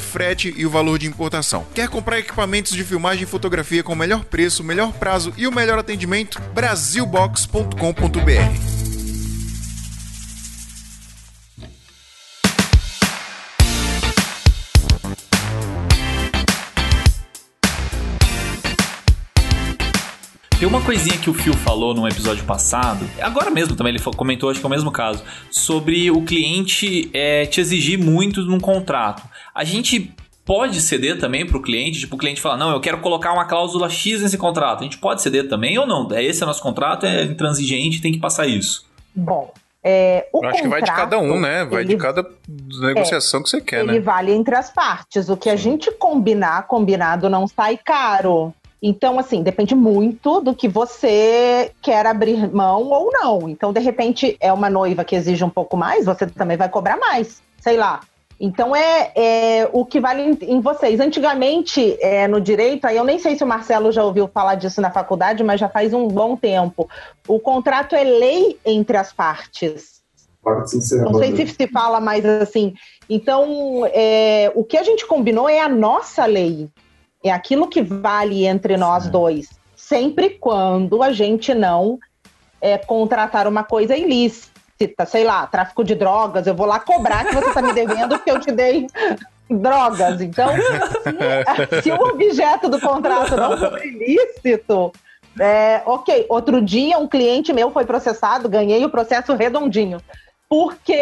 [0.01, 1.65] frete e o valor de importação.
[1.73, 5.51] Quer comprar equipamentos de filmagem e fotografia com o melhor preço, melhor prazo e o
[5.51, 6.41] melhor atendimento?
[6.53, 8.81] Brasilbox.com.br
[20.61, 24.47] Tem uma coisinha que o Phil falou num episódio passado, agora mesmo também, ele comentou,
[24.47, 29.23] acho que é o mesmo caso, sobre o cliente é, te exigir muito num contrato.
[29.53, 30.13] A gente
[30.45, 33.45] pode ceder também para o cliente, tipo, o cliente fala, não, eu quero colocar uma
[33.45, 34.81] cláusula X nesse contrato.
[34.81, 36.07] A gente pode ceder também ou não?
[36.11, 38.85] É esse é nosso contrato, é intransigente, tem que passar isso.
[39.15, 39.51] Bom,
[39.83, 41.65] É, o Eu acho que vai de cada um, né?
[41.65, 42.23] Vai de ele- cada
[42.81, 43.99] negociação que você quer, ele né?
[43.99, 45.27] vale entre as partes.
[45.27, 45.63] O que a Sim.
[45.63, 48.53] gente combinar, combinado não sai caro.
[48.79, 53.49] Então, assim, depende muito do que você quer abrir mão ou não.
[53.49, 56.97] Então, de repente, é uma noiva que exige um pouco mais, você também vai cobrar
[56.97, 57.41] mais.
[57.59, 58.01] Sei lá.
[58.43, 60.99] Então, é, é o que vale em, vocês.
[60.99, 64.81] Antigamente, é, no direito, aí eu nem sei se o Marcelo já ouviu falar disso
[64.81, 66.89] na faculdade, mas já faz um bom tempo.
[67.27, 70.01] O contrato é lei entre as partes.
[71.11, 72.73] Não sei se se fala mais assim.
[73.07, 76.67] Então, é, o que a gente combinou é a nossa lei.
[77.23, 79.49] É aquilo que vale entre nós dois.
[79.75, 81.99] Sempre quando a gente não
[82.59, 84.50] é, contratar uma coisa ilícita.
[85.07, 86.47] Sei lá, tráfico de drogas.
[86.47, 88.87] Eu vou lá cobrar que você está me devendo porque eu te dei
[89.49, 90.21] drogas.
[90.21, 94.91] Então, se, se o objeto do contrato não for ilícito,
[95.39, 96.25] é, ok.
[96.29, 100.01] Outro dia, um cliente meu foi processado, ganhei o processo redondinho.
[100.49, 100.93] Porque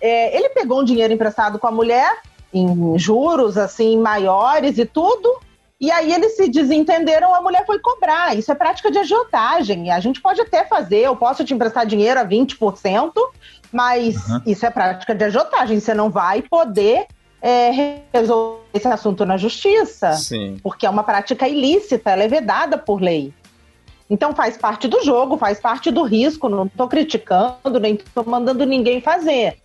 [0.00, 2.20] é, ele pegou um dinheiro emprestado com a mulher,
[2.52, 5.40] em juros assim maiores e tudo.
[5.78, 8.36] E aí eles se desentenderam, a mulher foi cobrar.
[8.36, 9.90] Isso é prática de agiotagem.
[9.90, 13.12] A gente pode até fazer, eu posso te emprestar dinheiro a 20%,
[13.70, 14.40] mas Uhum.
[14.46, 15.78] isso é prática de agiotagem.
[15.78, 17.06] Você não vai poder
[17.42, 20.58] é, resolver esse assunto na justiça Sim.
[20.62, 23.32] porque é uma prática ilícita, ela é vedada por lei.
[24.08, 28.64] Então faz parte do jogo, faz parte do risco, não estou criticando, nem estou mandando
[28.64, 29.58] ninguém fazer.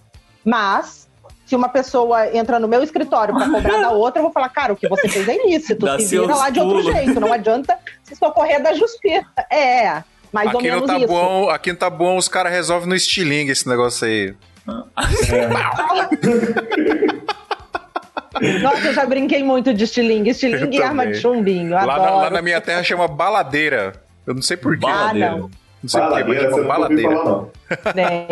[0.43, 1.07] Mas,
[1.51, 4.71] se uma pessoa entra no meu escritório para cobrar da outra, eu vou falar, cara,
[4.71, 7.77] o que você fez é ilícito, Dá se vira lá de outro jeito, não adianta
[8.03, 9.27] se socorrer da justiça.
[9.51, 11.07] É, mais ou Aqui não menos tá isso.
[11.07, 14.33] bom, aqui não tá bom, os caras resolvem no estilingue esse negócio aí.
[18.61, 22.29] Nossa, eu já brinquei muito de estilingue, estilingue e arma de chumbinho, Lá na, lá
[22.29, 23.91] na minha terra chama baladeira.
[24.25, 24.85] Eu não sei porquê.
[24.87, 25.51] Ah, não.
[25.83, 27.11] Não sei mas Baladeira, você chama não ouviu baladeira.
[27.11, 27.51] falar, não.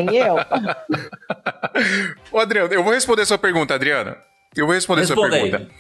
[0.06, 0.36] Nem eu.
[2.32, 4.18] Ô, Adriano, eu vou responder sua pergunta, Adriana.
[4.56, 5.50] Eu vou responder sua Responda aí.
[5.50, 5.72] pergunta.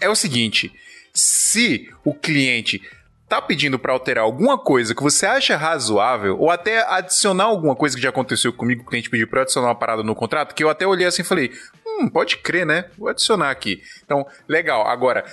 [0.00, 0.72] É o seguinte:
[1.12, 2.80] se o cliente
[3.28, 7.94] tá pedindo para alterar alguma coisa que você acha razoável, ou até adicionar alguma coisa
[7.94, 10.70] que já aconteceu comigo, o cliente pediu para adicionar uma parada no contrato, que eu
[10.70, 11.52] até olhei assim e falei.
[11.86, 12.86] Hum, pode crer, né?
[12.96, 13.82] Vou adicionar aqui.
[14.04, 14.86] Então, legal.
[14.86, 15.24] Agora,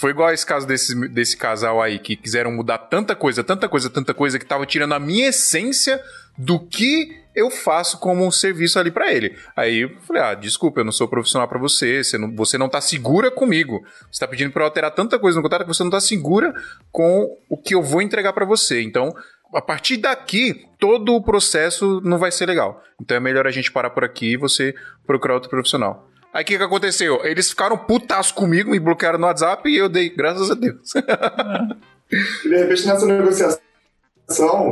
[0.00, 3.90] foi igual esse caso desse, desse casal aí, que quiseram mudar tanta coisa, tanta coisa,
[3.90, 6.02] tanta coisa, que tava tirando a minha essência
[6.38, 9.36] do que eu faço como um serviço ali pra ele.
[9.54, 12.68] Aí eu falei: ah, desculpa, eu não sou profissional pra você, você não, você não
[12.68, 13.84] tá segura comigo.
[14.10, 16.54] Você tá pedindo pra eu alterar tanta coisa no contrato que você não tá segura
[16.90, 18.80] com o que eu vou entregar pra você.
[18.80, 19.14] Então,
[19.54, 22.82] a partir daqui, todo o processo não vai ser legal.
[23.00, 24.74] Então é melhor a gente parar por aqui e você
[25.06, 26.08] procurar outro profissional.
[26.32, 27.24] Aí o que, que aconteceu?
[27.24, 30.92] Eles ficaram putaços comigo, me bloquearam no WhatsApp e eu dei, graças a Deus.
[32.42, 33.65] De repente nessa negociação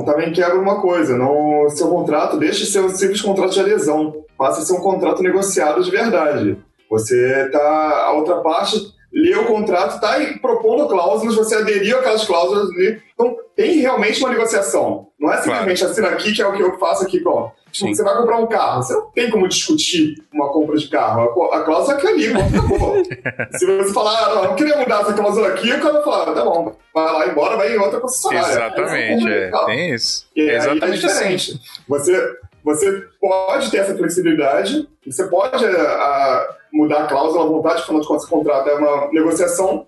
[0.04, 1.16] também quebra uma coisa.
[1.16, 4.24] No seu contrato, deixe de ser um simples contrato de adesão.
[4.36, 6.58] Passa a ser um contrato negociado de verdade.
[6.90, 8.06] Você tá.
[8.06, 13.00] A outra parte lê o contrato, tá propondo cláusulas, você aderiu aquelas cláusulas ali.
[13.14, 15.08] Então tem realmente uma negociação.
[15.18, 17.52] Não é simplesmente assina aqui, que é o que eu faço aqui, pronto.
[17.74, 17.92] Sim.
[17.92, 21.50] você vai comprar um carro, você não tem como discutir uma compra de carro.
[21.52, 23.04] A, cláusula é ali, acabou.
[23.58, 26.34] Se você falar, ah, não, eu queria mudar essa cláusula aqui, o cara vai falar,
[26.34, 28.52] tá bom, vai lá embora, vai em outra concessionária.
[28.52, 29.50] Exatamente, é.
[29.52, 30.26] Aí, Tem isso.
[30.36, 31.36] e é Exatamente assim.
[31.36, 31.60] diferente.
[31.88, 37.82] Você, você pode ter essa flexibilidade, você pode eh, a, mudar a cláusula à vontade,
[37.82, 39.86] afinal de contas, o contrato é uma negociação,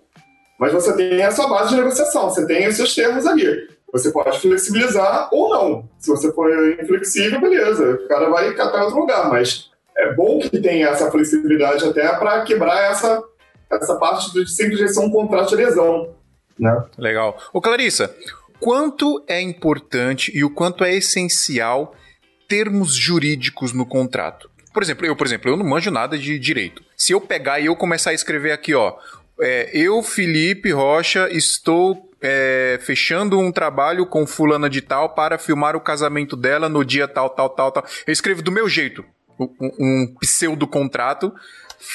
[0.59, 3.76] mas você tem a sua base de negociação, você tem os seus termos ali.
[3.97, 5.89] Você pode flexibilizar ou não.
[5.99, 10.61] Se você for inflexível, beleza, o cara vai catar outro lugar, mas é bom que
[10.61, 13.23] tenha essa flexibilidade até para quebrar essa,
[13.71, 16.15] essa parte de simplesmente ser um contrato de adesão.
[16.59, 16.85] Né?
[16.99, 17.39] Legal.
[17.53, 18.15] Ô, Clarissa,
[18.61, 21.95] quanto é importante e o quanto é essencial
[22.47, 24.51] termos jurídicos no contrato?
[24.75, 26.83] Por exemplo, eu, por exemplo, eu não manjo nada de direito.
[26.95, 28.95] Se eu pegar e eu começar a escrever aqui, ó,
[29.41, 35.77] é, eu, Felipe Rocha, estou é, fechando um trabalho com fulana de tal para filmar
[35.77, 37.87] o casamento dela no dia tal, tal, tal, tal.
[38.05, 39.05] Eu escrevo do meu jeito,
[39.39, 41.33] um, um pseudo contrato,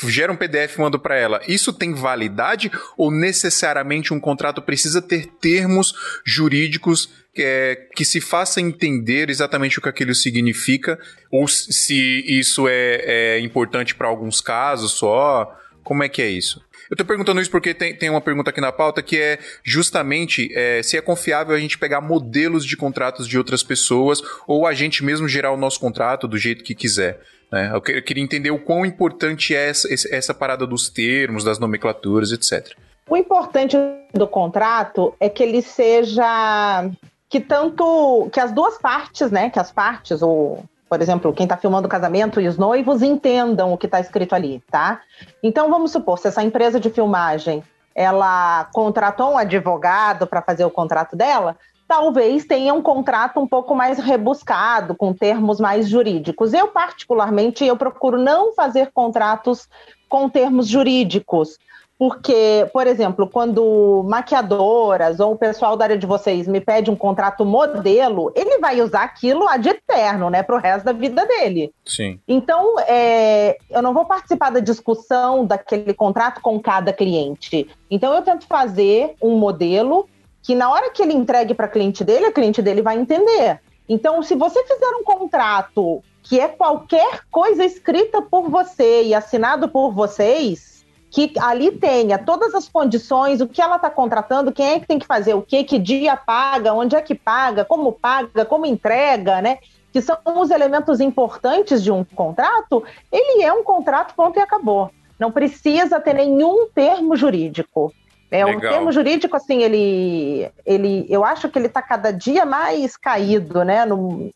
[0.08, 1.42] gera um PDF e mando para ela.
[1.50, 5.94] Isso tem validade ou necessariamente um contrato precisa ter termos
[6.26, 10.98] jurídicos que, é, que se faça entender exatamente o que aquilo significa
[11.30, 13.02] ou se isso é,
[13.36, 15.58] é importante para alguns casos só?
[15.84, 16.62] Como é que é isso?
[16.92, 20.52] Eu tô perguntando isso porque tem, tem uma pergunta aqui na pauta que é justamente
[20.54, 24.74] é, se é confiável a gente pegar modelos de contratos de outras pessoas ou a
[24.74, 27.22] gente mesmo gerar o nosso contrato do jeito que quiser.
[27.50, 27.72] Né?
[27.74, 31.58] Eu, que- eu queria entender o quão importante é essa, essa parada dos termos, das
[31.60, 32.76] nomenclaturas, etc.
[33.10, 33.78] O importante
[34.14, 36.90] do contrato é que ele seja
[37.30, 40.58] que tanto que as duas partes, né, que as partes, o,
[40.92, 44.36] por exemplo, quem está filmando o casamento e os noivos entendam o que está escrito
[44.36, 45.00] ali, tá?
[45.42, 47.64] Então vamos supor, se essa empresa de filmagem
[47.96, 51.56] ela contratou um advogado para fazer o contrato dela,
[51.88, 56.52] talvez tenha um contrato um pouco mais rebuscado, com termos mais jurídicos.
[56.52, 59.70] Eu particularmente eu procuro não fazer contratos
[60.10, 61.58] com termos jurídicos,
[62.02, 66.96] porque, por exemplo, quando maquiadoras ou o pessoal da área de vocês me pede um
[66.96, 71.72] contrato modelo, ele vai usar aquilo ad eterno, né, para o resto da vida dele.
[71.86, 72.20] Sim.
[72.28, 77.70] Então, é, eu não vou participar da discussão daquele contrato com cada cliente.
[77.88, 80.10] Então, eu tento fazer um modelo
[80.42, 83.60] que, na hora que ele entregue para cliente dele, a cliente dele vai entender.
[83.88, 89.70] Então, se você fizer um contrato que é qualquer coisa escrita por você e assinado
[89.70, 90.71] por vocês,
[91.12, 94.98] que ali tenha todas as condições, o que ela está contratando, quem é que tem
[94.98, 99.42] que fazer o quê, que dia paga, onde é que paga, como paga, como entrega,
[99.42, 99.58] né?
[99.92, 104.90] Que são os elementos importantes de um contrato, ele é um contrato, ponto e acabou.
[105.20, 107.94] Não precisa ter nenhum termo jurídico.
[108.32, 112.96] É, o termo jurídico, assim, ele, ele, eu acho que ele está cada dia mais
[112.96, 113.86] caído, né?
[113.86, 114.32] No,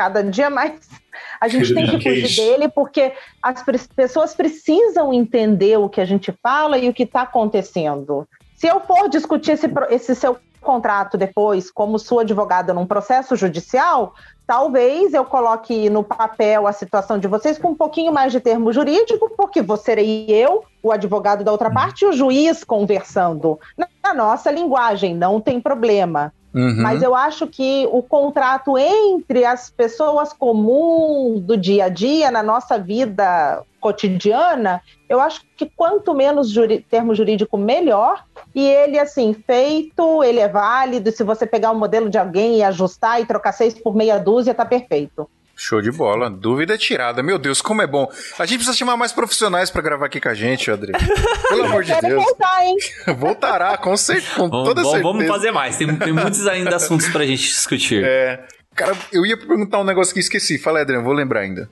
[0.00, 0.88] cada dia mais
[1.38, 3.62] a gente tem que fugir dele porque as
[3.94, 8.26] pessoas precisam entender o que a gente fala e o que está acontecendo.
[8.56, 14.14] Se eu for discutir esse, esse seu contrato depois, como sua advogada num processo judicial,
[14.46, 18.72] talvez eu coloque no papel a situação de vocês com um pouquinho mais de termo
[18.72, 21.74] jurídico, porque você e eu, o advogado da outra uhum.
[21.74, 23.60] parte, e o juiz conversando
[24.02, 26.32] na nossa linguagem, não tem problema.
[26.52, 26.82] Uhum.
[26.82, 32.42] Mas eu acho que o contrato entre as pessoas comuns do dia a dia, na
[32.42, 38.24] nossa vida cotidiana, eu acho que quanto menos juri termo jurídico, melhor.
[38.54, 41.10] E ele, assim, feito, ele é válido.
[41.12, 44.18] Se você pegar o um modelo de alguém e ajustar e trocar seis por meia
[44.18, 45.28] dúzia, tá perfeito.
[45.62, 46.30] Show de bola.
[46.30, 47.22] Dúvida tirada.
[47.22, 48.10] Meu Deus, como é bom.
[48.38, 50.90] A gente precisa chamar mais profissionais para gravar aqui com a gente, Adri.
[51.50, 52.24] Pelo amor de Deus.
[52.24, 52.76] voltar, hein?
[53.14, 55.02] Voltará, com, cer com vamos, toda certeza.
[55.02, 55.76] Vamos fazer mais.
[55.76, 58.02] Tem, tem muitos ainda assuntos pra gente discutir.
[58.02, 58.42] É.
[58.74, 60.56] Cara, eu ia perguntar um negócio que esqueci.
[60.56, 61.68] Fala, Adriano, vou lembrar ainda.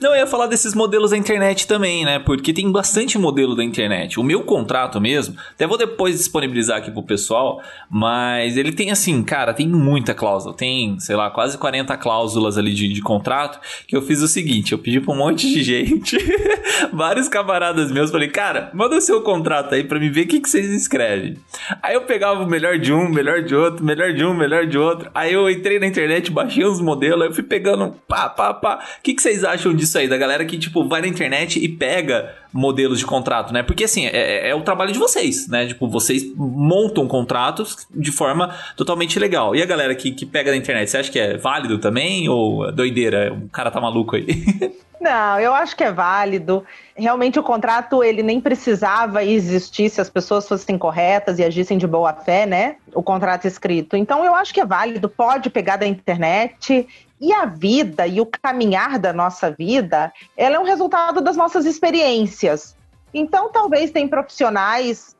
[0.00, 2.18] Não, eu ia falar desses modelos da internet também, né?
[2.18, 4.18] Porque tem bastante modelo da internet.
[4.18, 7.60] O meu contrato mesmo, até vou depois disponibilizar aqui pro pessoal,
[7.90, 10.54] mas ele tem assim, cara, tem muita cláusula.
[10.54, 13.60] Tem, sei lá, quase 40 cláusulas ali de, de contrato.
[13.86, 16.16] Que eu fiz o seguinte: eu pedi pra um monte de gente,
[16.92, 20.40] vários camaradas meus, falei, cara, manda o seu contrato aí pra me ver o que,
[20.40, 21.36] que vocês escrevem.
[21.82, 24.78] Aí eu pegava o melhor de um, melhor de outro, melhor de um, melhor de
[24.78, 25.10] outro.
[25.14, 28.80] Aí eu entrei na internet, baixei uns modelos, aí eu fui pegando pá, pá, pá.
[28.98, 30.08] O que, que vocês acham disso aí?
[30.08, 33.62] Da galera que, tipo, vai na internet e pega modelos de contrato, né?
[33.62, 35.66] Porque, assim, é, é, é o trabalho de vocês, né?
[35.66, 39.54] Tipo, vocês montam contratos de forma totalmente legal.
[39.56, 42.28] E a galera que, que pega na internet, você acha que é válido também?
[42.28, 43.32] Ou é doideira?
[43.32, 44.26] O cara tá maluco aí?
[45.02, 46.64] Não, eu acho que é válido.
[46.94, 51.88] Realmente o contrato ele nem precisava existir se as pessoas fossem corretas e agissem de
[51.88, 52.76] boa fé, né?
[52.94, 53.96] O contrato escrito.
[53.96, 56.86] Então eu acho que é válido, pode pegar da internet.
[57.22, 61.64] E a vida e o caminhar da nossa vida, ela é um resultado das nossas
[61.64, 62.76] experiências.
[63.14, 65.16] Então talvez tem profissionais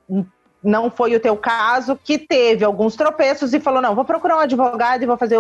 [0.63, 4.41] não foi o teu caso, que teve alguns tropeços e falou: não, vou procurar um
[4.41, 5.39] advogado e vou fazer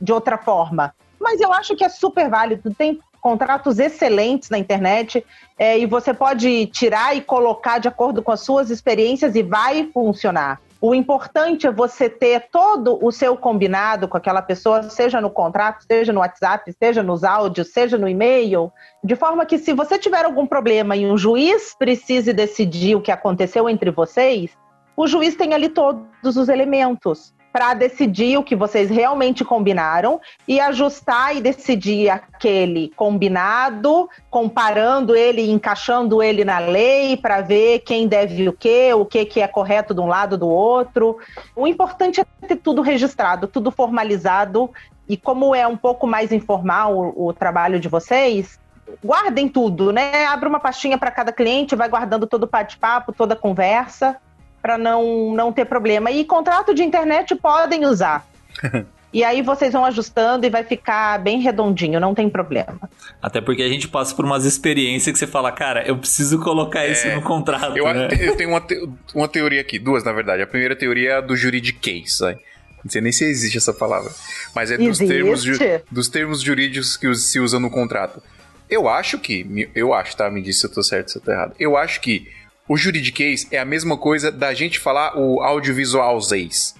[0.00, 0.94] de outra forma.
[1.18, 2.74] Mas eu acho que é super válido.
[2.74, 5.24] Tem contratos excelentes na internet
[5.58, 9.90] é, e você pode tirar e colocar de acordo com as suas experiências e vai
[9.92, 10.60] funcionar.
[10.82, 15.84] O importante é você ter todo o seu combinado com aquela pessoa, seja no contrato,
[15.84, 18.72] seja no WhatsApp, seja nos áudios, seja no e-mail,
[19.04, 23.12] de forma que se você tiver algum problema e um juiz precise decidir o que
[23.12, 24.56] aconteceu entre vocês,
[24.96, 30.60] o juiz tem ali todos os elementos para decidir o que vocês realmente combinaram e
[30.60, 38.48] ajustar e decidir aquele combinado, comparando ele, encaixando ele na lei para ver quem deve
[38.48, 41.18] o quê, o que, que é correto de um lado do outro.
[41.56, 44.70] O importante é ter tudo registrado, tudo formalizado
[45.08, 48.60] e como é um pouco mais informal o, o trabalho de vocês,
[49.04, 50.24] guardem tudo, né?
[50.26, 54.16] Abre uma pastinha para cada cliente, vai guardando todo o bate-papo, toda a conversa
[54.60, 56.10] para não, não ter problema.
[56.10, 58.26] E contrato de internet podem usar.
[59.12, 62.78] E aí vocês vão ajustando e vai ficar bem redondinho, não tem problema.
[63.20, 66.86] Até porque a gente passa por umas experiências que você fala, cara, eu preciso colocar
[66.86, 67.76] isso é, no contrato.
[67.76, 68.08] Eu, né?
[68.20, 70.42] eu tenho uma, te, uma teoria aqui, duas na verdade.
[70.42, 72.20] A primeira teoria é a do juridiquês.
[72.20, 72.36] Né?
[72.84, 74.12] Não sei nem se existe essa palavra.
[74.54, 75.44] Mas é dos termos,
[75.90, 78.22] dos termos jurídicos que se usam no contrato.
[78.68, 80.30] Eu acho que, eu acho, tá?
[80.30, 81.52] Me diz se eu tô certo, se eu tô errado.
[81.58, 82.28] Eu acho que
[82.70, 86.76] o juridiquês é a mesma coisa da gente falar o audiovisual zeis.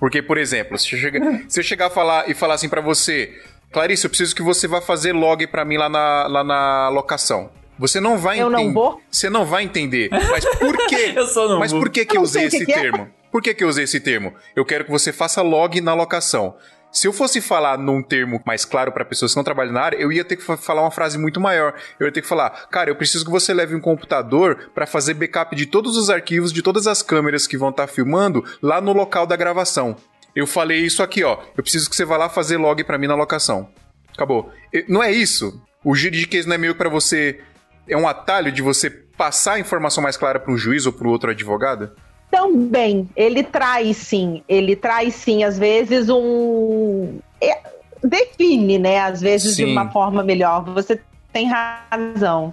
[0.00, 2.80] Porque, por exemplo, se eu chegar, se eu chegar a falar e falar assim para
[2.80, 3.30] você,
[3.70, 7.50] Clarice, eu preciso que você vá fazer log para mim lá na, lá na locação.
[7.78, 9.02] Você não vai Eu não vou?
[9.10, 10.08] Você não vai entender.
[10.10, 11.12] Mas por quê?
[11.14, 12.80] Eu só não Mas por que, que Eu eu usei que esse que é.
[12.80, 13.10] termo?
[13.30, 14.32] Por que, que eu usei esse termo?
[14.54, 16.54] Eu quero que você faça log na locação.
[16.94, 19.96] Se eu fosse falar num termo mais claro para pessoas que não trabalham na área,
[19.96, 21.74] eu ia ter que fa- falar uma frase muito maior.
[21.98, 25.14] Eu ia ter que falar, cara, eu preciso que você leve um computador para fazer
[25.14, 28.92] backup de todos os arquivos, de todas as câmeras que vão estar filmando lá no
[28.92, 29.96] local da gravação.
[30.36, 31.42] Eu falei isso aqui, ó.
[31.56, 33.68] Eu preciso que você vá lá fazer log para mim na locação.
[34.14, 34.52] Acabou.
[34.88, 35.60] Não é isso.
[35.82, 37.40] O juridiquês não é meio para você.
[37.88, 41.08] É um atalho de você passar a informação mais clara para um juiz ou para
[41.08, 41.90] outro advogado?
[42.36, 47.18] Também, ele traz sim, ele traz sim, às vezes, um.
[47.40, 47.58] é,
[48.02, 49.00] define, né?
[49.00, 49.72] Às vezes de Sim.
[49.72, 50.64] uma forma melhor.
[50.64, 51.00] Você
[51.32, 52.52] tem razão.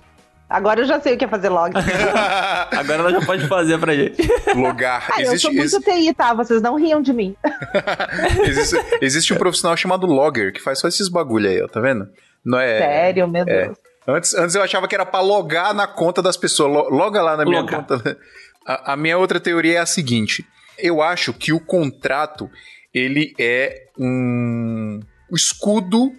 [0.49, 1.71] Agora eu já sei o que é fazer log.
[2.71, 4.21] Agora ela já pode fazer pra gente.
[4.55, 5.07] Logar.
[5.09, 6.33] Ah, eu existe, sou muito TI, tá?
[6.33, 7.35] Vocês não riam de mim.
[8.45, 12.07] existe, existe um profissional chamado logger que faz só esses bagulho aí, ó, tá vendo?
[12.43, 12.79] Não é.
[12.79, 13.77] Sério, meu Deus.
[14.07, 16.71] Antes, antes eu achava que era pra logar na conta das pessoas.
[16.73, 17.85] Lo- Loga lá na minha Logar.
[17.85, 18.17] conta.
[18.65, 20.45] A, a minha outra teoria é a seguinte:
[20.77, 22.49] eu acho que o contrato
[22.93, 24.99] ele é um,
[25.31, 26.13] escudo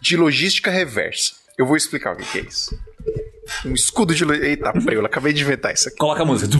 [0.00, 1.34] de logística reversa.
[1.56, 2.78] Eu vou explicar o que é isso.
[3.64, 4.24] Um escudo de.
[4.24, 5.98] lo- Eita, preula, acabei de inventar isso aqui.
[5.98, 6.50] Coloca a música.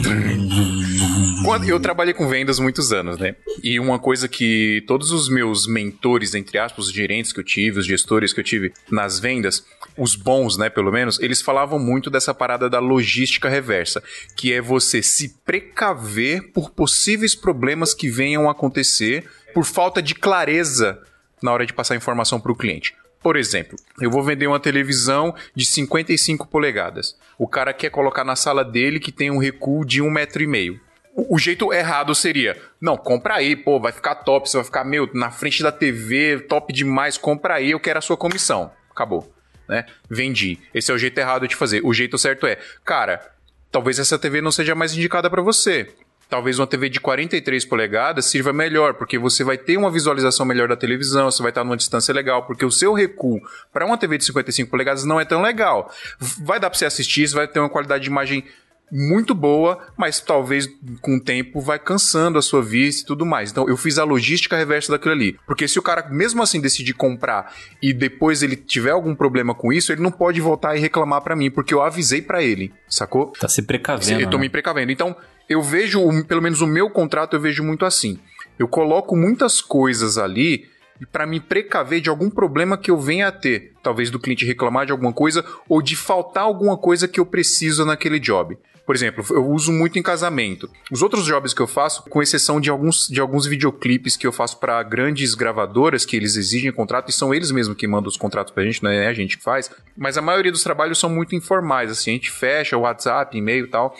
[1.44, 3.36] Quando eu trabalhei com vendas muitos anos, né?
[3.62, 7.78] E uma coisa que todos os meus mentores, entre aspas, os gerentes que eu tive,
[7.80, 9.64] os gestores que eu tive nas vendas,
[9.96, 14.02] os bons, né, pelo menos, eles falavam muito dessa parada da logística reversa,
[14.36, 19.24] que é você se precaver por possíveis problemas que venham a acontecer
[19.54, 20.98] por falta de clareza
[21.42, 22.94] na hora de passar informação para o cliente.
[23.24, 27.16] Por exemplo, eu vou vender uma televisão de 55 polegadas.
[27.38, 30.46] O cara quer colocar na sala dele que tem um recuo de um metro e
[30.46, 30.78] meio.
[31.16, 35.08] O jeito errado seria, não, compra aí, pô, vai ficar top, você vai ficar, meu,
[35.14, 38.70] na frente da TV, top demais, compra aí, eu quero a sua comissão.
[38.90, 39.32] Acabou,
[39.66, 39.86] né?
[40.10, 40.58] Vendi.
[40.74, 41.80] Esse é o jeito errado de fazer.
[41.82, 43.32] O jeito certo é, cara,
[43.72, 45.88] talvez essa TV não seja mais indicada para você.
[46.34, 50.66] Talvez uma TV de 43 polegadas sirva melhor, porque você vai ter uma visualização melhor
[50.66, 53.40] da televisão, você vai estar numa distância legal, porque o seu recuo
[53.72, 55.94] para uma TV de 55 polegadas não é tão legal.
[56.18, 58.44] Vai dar para você assistir, você vai ter uma qualidade de imagem
[58.90, 60.68] muito boa, mas talvez
[61.00, 63.52] com o tempo vai cansando a sua vista e tudo mais.
[63.52, 65.38] Então eu fiz a logística reversa daquilo ali.
[65.46, 69.72] Porque se o cara mesmo assim decidir comprar e depois ele tiver algum problema com
[69.72, 73.32] isso, ele não pode voltar e reclamar para mim, porque eu avisei para ele, sacou?
[73.38, 74.20] Tá se precavendo.
[74.20, 74.42] eu tô né?
[74.42, 74.90] me precavendo.
[74.90, 75.16] Então,
[75.48, 78.18] eu vejo, pelo menos o meu contrato, eu vejo muito assim.
[78.58, 80.68] Eu coloco muitas coisas ali
[81.10, 83.72] para me precaver de algum problema que eu venha a ter.
[83.82, 87.84] Talvez do cliente reclamar de alguma coisa ou de faltar alguma coisa que eu preciso
[87.84, 88.56] naquele job.
[88.86, 90.68] Por exemplo, eu uso muito em casamento.
[90.92, 94.32] Os outros jobs que eu faço, com exceção de alguns, de alguns videoclipes que eu
[94.32, 98.16] faço para grandes gravadoras que eles exigem contrato, e são eles mesmos que mandam os
[98.18, 99.70] contratos pra gente, não é a gente que faz.
[99.96, 103.64] Mas a maioria dos trabalhos são muito informais, assim, a gente fecha o WhatsApp, e-mail
[103.64, 103.96] e tal.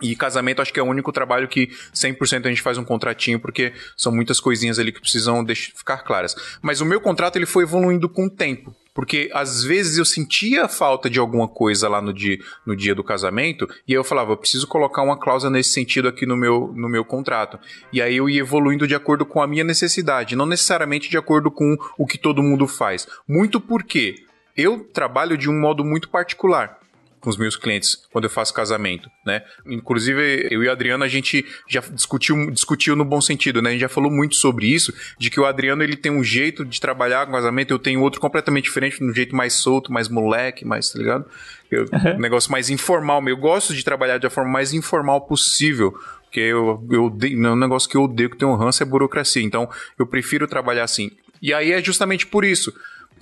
[0.00, 3.40] E casamento acho que é o único trabalho que 100% a gente faz um contratinho,
[3.40, 6.34] porque são muitas coisinhas ali que precisam deix- ficar claras.
[6.62, 8.74] Mas o meu contrato ele foi evoluindo com o tempo.
[8.94, 12.36] Porque às vezes eu sentia falta de alguma coisa lá no dia,
[12.66, 16.26] no dia do casamento, e eu falava, eu preciso colocar uma cláusula nesse sentido aqui
[16.26, 17.60] no meu, no meu contrato.
[17.92, 21.48] E aí eu ia evoluindo de acordo com a minha necessidade, não necessariamente de acordo
[21.48, 23.06] com o que todo mundo faz.
[23.28, 24.16] Muito porque
[24.56, 26.77] eu trabalho de um modo muito particular
[27.20, 29.42] com os meus clientes quando eu faço casamento, né?
[29.66, 33.70] Inclusive, eu e o Adriano, a gente já discutiu, discutiu no bom sentido, né?
[33.70, 36.64] A gente já falou muito sobre isso, de que o Adriano, ele tem um jeito
[36.64, 40.64] de trabalhar com casamento, eu tenho outro completamente diferente, um jeito mais solto, mais moleque,
[40.64, 41.26] mais, tá ligado?
[41.70, 45.92] Eu, Um negócio mais informal, eu gosto de trabalhar da forma mais informal possível,
[46.22, 48.86] porque eu, eu odeio, é um negócio que eu odeio, que tem um ranço, é
[48.86, 51.10] burocracia, então eu prefiro trabalhar assim.
[51.40, 52.72] E aí é justamente por isso,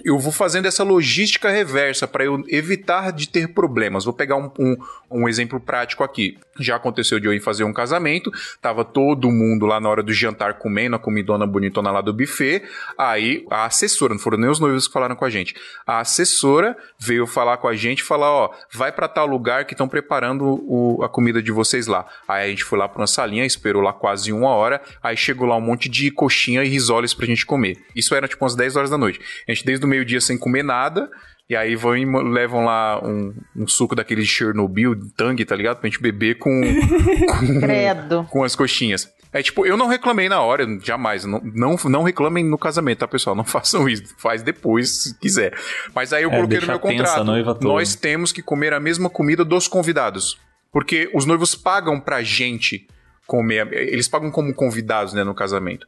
[0.05, 4.05] eu vou fazendo essa logística reversa para eu evitar de ter problemas.
[4.05, 4.77] Vou pegar um, um,
[5.11, 6.39] um exemplo prático aqui.
[6.59, 8.31] Já aconteceu de eu ir fazer um casamento,
[8.61, 12.63] tava todo mundo lá na hora do jantar comendo a comidona bonitona lá do buffet.
[12.99, 15.55] Aí a assessora, não foram nem os noivos que falaram com a gente.
[15.87, 19.89] A assessora veio falar com a gente falar: ó, vai para tal lugar que estão
[19.89, 22.07] preparando o, a comida de vocês lá.
[22.27, 24.81] Aí a gente foi lá para uma salinha, esperou lá quase uma hora.
[25.03, 27.77] Aí chegou lá um monte de coxinha e risoles pra gente comer.
[27.95, 29.21] Isso era tipo umas 10 horas da noite.
[29.49, 31.11] A gente desde o meio-dia sem comer nada.
[31.49, 35.79] E aí vão e levam lá um, um suco daquele de Chernobyl, tangue, tá ligado?
[35.79, 36.61] Pra gente beber com,
[37.61, 38.27] Credo.
[38.31, 39.09] com as coxinhas.
[39.33, 41.25] É tipo, eu não reclamei na hora, jamais.
[41.25, 43.37] Não, não, não reclamem no casamento, tá, pessoal?
[43.37, 44.15] Não façam isso.
[44.19, 45.55] Faz depois, se quiser.
[45.95, 47.25] Mas aí eu É, coloquei no meu contrato.
[47.63, 50.39] Nós temos que comer a mesma comida dos convidados.
[50.73, 52.87] Porque os noivos pagam pra gente
[53.27, 53.69] comer.
[53.73, 55.87] Eles pagam como convidados, né, no casamento.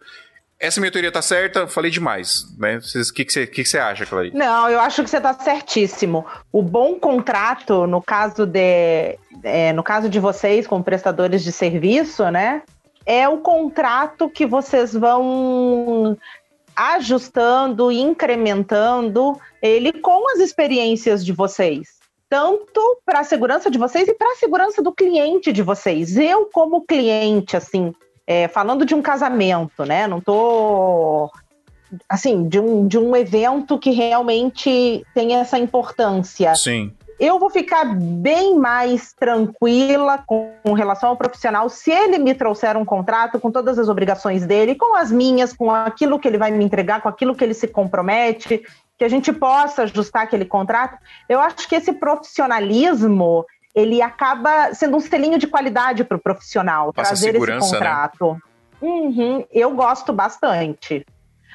[0.61, 2.79] Essa minha teoria tá certa, falei demais, né?
[2.79, 2.81] O
[3.15, 4.37] que, você, que, que acha, Clarice?
[4.37, 6.27] Não, eu acho que você tá certíssimo.
[6.53, 12.29] O bom contrato, no caso de, é, no caso de vocês, como prestadores de serviço,
[12.31, 12.63] né?
[13.07, 16.19] É o contrato que vocês vão
[16.75, 21.99] ajustando, incrementando ele com as experiências de vocês
[22.29, 26.17] tanto para a segurança de vocês e para a segurança do cliente de vocês.
[26.19, 27.95] Eu, como cliente, assim,
[28.29, 30.07] é, falando de um casamento, né?
[30.07, 31.31] Não tô
[32.07, 36.55] assim, de um, de um evento que realmente tem essa importância.
[36.55, 36.93] Sim.
[37.19, 42.85] Eu vou ficar bem mais tranquila com relação ao profissional se ele me trouxer um
[42.85, 46.63] contrato com todas as obrigações dele, com as minhas, com aquilo que ele vai me
[46.63, 48.63] entregar, com aquilo que ele se compromete,
[48.99, 50.99] que a gente possa ajustar aquele contrato.
[51.27, 56.93] Eu acho que esse profissionalismo ele acaba sendo um selinho de qualidade para o profissional
[56.93, 57.59] Passa trazer esse né?
[57.59, 58.33] contrato.
[58.33, 58.41] Né?
[58.81, 61.05] Uhum, eu gosto bastante.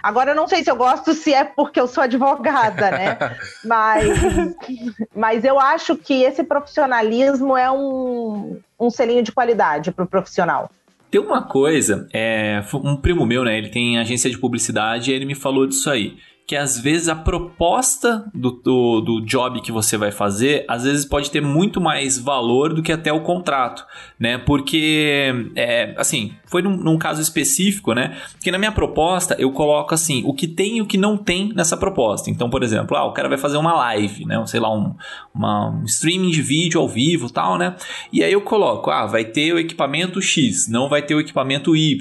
[0.02, 3.18] Agora, eu não sei se eu gosto se é porque eu sou advogada, né?
[3.64, 4.20] mas,
[5.16, 10.70] mas eu acho que esse profissionalismo é um, um selinho de qualidade para o profissional.
[11.10, 13.58] Tem uma coisa, é, um primo meu, né?
[13.58, 17.16] Ele tem agência de publicidade e ele me falou disso aí que às vezes a
[17.16, 22.20] proposta do, do, do, job que você vai fazer, às vezes pode ter muito mais
[22.20, 23.86] valor do que até o contrato,
[24.20, 24.38] né?
[24.38, 28.16] Porque, é, assim, foi num, num, caso específico, né?
[28.40, 31.52] Que na minha proposta eu coloco assim, o que tem e o que não tem
[31.56, 32.30] nessa proposta.
[32.30, 34.40] Então, por exemplo, ah, o cara vai fazer uma live, né?
[34.46, 34.94] Sei lá, um,
[35.34, 37.76] uma, um streaming de vídeo ao vivo tal, né?
[38.12, 41.76] E aí eu coloco, ah, vai ter o equipamento X, não vai ter o equipamento
[41.76, 41.98] Y,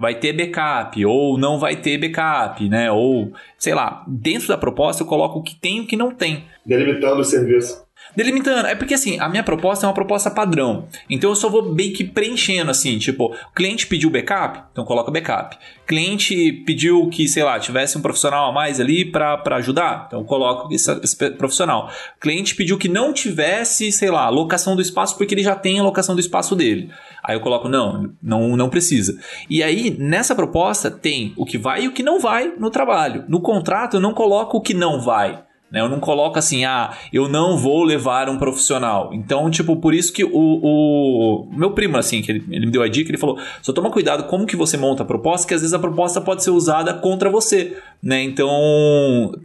[0.00, 2.90] vai ter backup, ou não vai ter backup, né?
[2.90, 6.10] Ou sei lá, dentro da proposta eu coloco o que tem e o que não
[6.10, 6.46] tem.
[6.66, 7.83] Delimitando o serviço.
[8.16, 10.86] Delimitando, é porque assim, a minha proposta é uma proposta padrão.
[11.10, 15.10] Então eu só vou bem que preenchendo assim, tipo, o cliente pediu backup, então coloca
[15.10, 15.56] backup.
[15.86, 20.72] Cliente pediu que, sei lá, tivesse um profissional a mais ali para ajudar, então coloco
[20.72, 21.90] esse, esse, profissional.
[22.20, 25.82] cliente pediu que não tivesse, sei lá, locação do espaço porque ele já tem a
[25.82, 26.90] locação do espaço dele.
[27.22, 29.18] Aí eu coloco, não, não, não precisa.
[29.48, 33.24] E aí, nessa proposta, tem o que vai e o que não vai no trabalho.
[33.28, 35.42] No contrato, eu não coloco o que não vai.
[35.74, 35.80] Né?
[35.80, 39.10] Eu não coloco assim, ah, eu não vou levar um profissional.
[39.12, 42.80] Então, tipo, por isso que o, o meu primo, assim, que ele, ele me deu
[42.80, 45.62] a dica, ele falou: só toma cuidado como que você monta a proposta, que às
[45.62, 48.22] vezes a proposta pode ser usada contra você, né?
[48.22, 48.48] Então,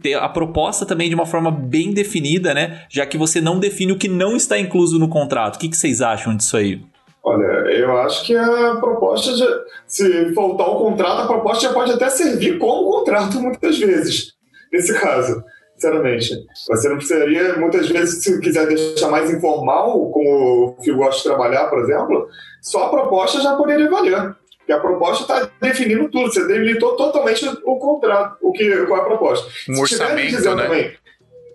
[0.00, 2.82] ter a proposta também de uma forma bem definida, né?
[2.88, 5.56] Já que você não define o que não está incluso no contrato.
[5.56, 6.80] O que, que vocês acham disso aí?
[7.24, 9.46] Olha, eu acho que a proposta, já,
[9.84, 14.34] se faltar um contrato, a proposta já pode até servir como contrato muitas vezes,
[14.72, 15.42] nesse caso
[15.80, 16.46] sinceramente.
[16.68, 21.24] Você não precisaria, muitas vezes, se quiser deixar mais informal, como o Fio gosta de
[21.24, 22.28] trabalhar, por exemplo,
[22.60, 24.34] só a proposta já poderia valer.
[24.58, 29.02] Porque a proposta está definindo tudo, você delimitou totalmente o contrato, o que, qual é
[29.02, 29.48] a proposta.
[29.68, 30.62] Um se orçamento, né?
[30.62, 30.92] Também,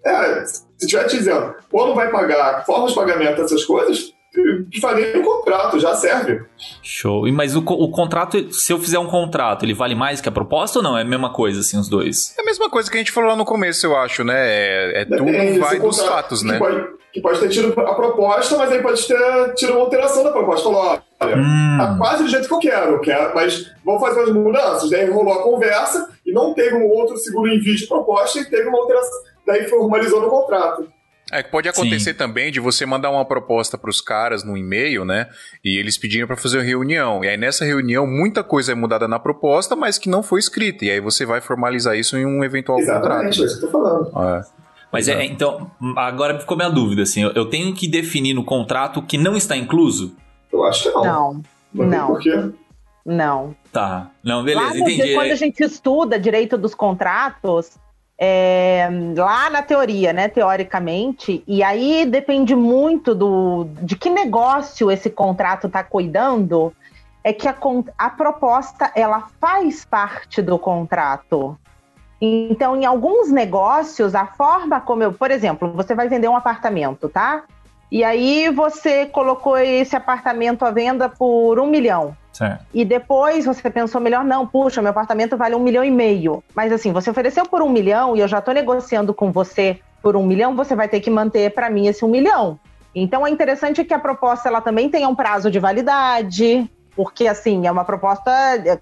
[0.03, 4.11] é, se estiver te dizendo quando vai pagar, formas de pagamento, essas coisas,
[4.81, 6.43] faria um contrato, já serve.
[6.81, 7.27] Show.
[7.27, 10.31] E, mas o, o contrato, se eu fizer um contrato, ele vale mais que a
[10.31, 10.97] proposta ou não?
[10.97, 12.35] É a mesma coisa, assim, os dois?
[12.37, 14.35] É a mesma coisa que a gente falou lá no começo, eu acho, né?
[14.37, 16.57] É, é tudo é, vai dos fatos, né?
[16.57, 20.31] Pode, que pode ter tido a proposta, mas aí pode ter tido uma alteração da
[20.31, 20.65] proposta.
[20.65, 21.77] Falou, olha, hum.
[21.77, 24.89] tá quase do jeito que eu quero, quero mas vamos fazer umas mudanças.
[24.89, 28.67] Daí rolou a conversa e não teve um outro segundo envio de proposta e teve
[28.67, 29.17] uma alteração.
[29.47, 30.87] Daí formalizou no contrato.
[31.31, 32.17] É que pode acontecer Sim.
[32.17, 35.27] também de você mandar uma proposta para os caras no e-mail, né?
[35.63, 37.23] E eles pedirem para fazer uma reunião.
[37.23, 40.85] E aí nessa reunião muita coisa é mudada na proposta, mas que não foi escrita.
[40.85, 43.41] E aí você vai formalizar isso em um eventual Exatamente, contrato.
[43.41, 44.37] É isso que eu tô falando.
[44.37, 44.45] É.
[44.91, 49.17] Mas é, então, agora ficou minha dúvida, assim, eu tenho que definir no contrato que
[49.17, 50.15] não está incluso?
[50.53, 51.03] Eu acho que não.
[51.03, 51.43] Não.
[51.73, 51.85] Não.
[51.85, 52.07] não.
[52.07, 52.49] Por quê?
[53.05, 53.55] Não.
[53.71, 54.09] Tá.
[54.23, 55.13] Não, beleza, Lá, entendi.
[55.13, 57.77] Quando a gente estuda direito dos contratos,
[58.17, 65.09] é, lá na teoria, né, teoricamente, e aí depende muito do de que negócio esse
[65.09, 66.73] contrato está cuidando,
[67.23, 67.55] é que a,
[67.97, 71.57] a proposta ela faz parte do contrato.
[72.21, 77.09] Então, em alguns negócios, a forma como eu, por exemplo, você vai vender um apartamento,
[77.09, 77.43] tá?
[77.95, 82.13] E aí você colocou esse apartamento à venda por um milhão.
[82.33, 82.65] Certo.
[82.73, 86.43] E depois você pensou melhor, não, puxa, meu apartamento vale um milhão e meio.
[86.53, 90.17] Mas assim, você ofereceu por um milhão e eu já estou negociando com você por
[90.17, 92.59] um milhão, você vai ter que manter para mim esse um milhão.
[92.93, 97.65] Então é interessante que a proposta ela também tenha um prazo de validade, porque assim,
[97.65, 98.29] é uma proposta.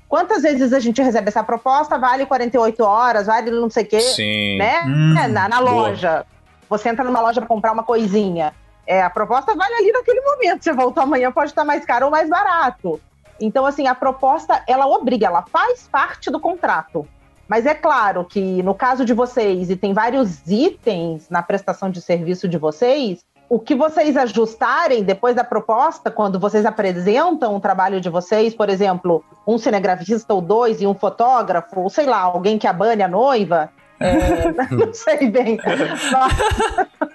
[0.10, 2.00] Quantas vezes a gente recebe essa proposta?
[2.00, 4.58] Vale 48 horas, vale não sei o quê, Sim.
[4.58, 4.82] né?
[4.88, 6.26] Hum, é, na, na loja.
[6.68, 8.52] Você entra numa loja para comprar uma coisinha.
[8.86, 10.64] É, a proposta vale ali naquele momento.
[10.64, 13.00] Você voltou amanhã, pode estar mais caro ou mais barato.
[13.40, 17.08] Então, assim, a proposta, ela obriga, ela faz parte do contrato.
[17.48, 22.02] Mas é claro que no caso de vocês, e tem vários itens na prestação de
[22.02, 28.02] serviço de vocês, o que vocês ajustarem depois da proposta, quando vocês apresentam o trabalho
[28.02, 32.58] de vocês, por exemplo, um cinegrafista ou dois e um fotógrafo, ou sei lá, alguém
[32.58, 33.70] que abane a noiva,
[34.00, 35.60] é, não sei bem.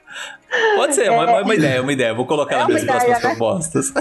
[0.76, 2.14] Pode ser, é uma, uma ideia, uma ideia.
[2.14, 3.28] Vou colocar é nas minhas ideia, próximas né?
[3.28, 3.92] propostas.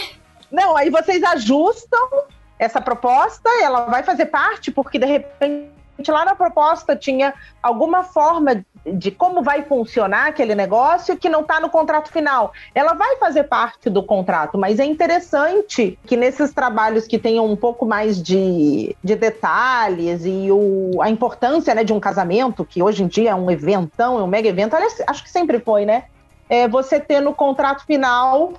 [0.50, 2.24] Não, aí vocês ajustam
[2.58, 5.70] essa proposta, ela vai fazer parte, porque de repente
[6.08, 11.58] lá na proposta tinha alguma forma de como vai funcionar aquele negócio que não está
[11.60, 12.52] no contrato final.
[12.74, 17.56] Ela vai fazer parte do contrato, mas é interessante que nesses trabalhos que tenham um
[17.56, 23.02] pouco mais de, de detalhes e o, a importância né, de um casamento, que hoje
[23.02, 26.04] em dia é um eventão, é um mega evento, aliás, acho que sempre foi, né?
[26.48, 28.52] É você ter no contrato final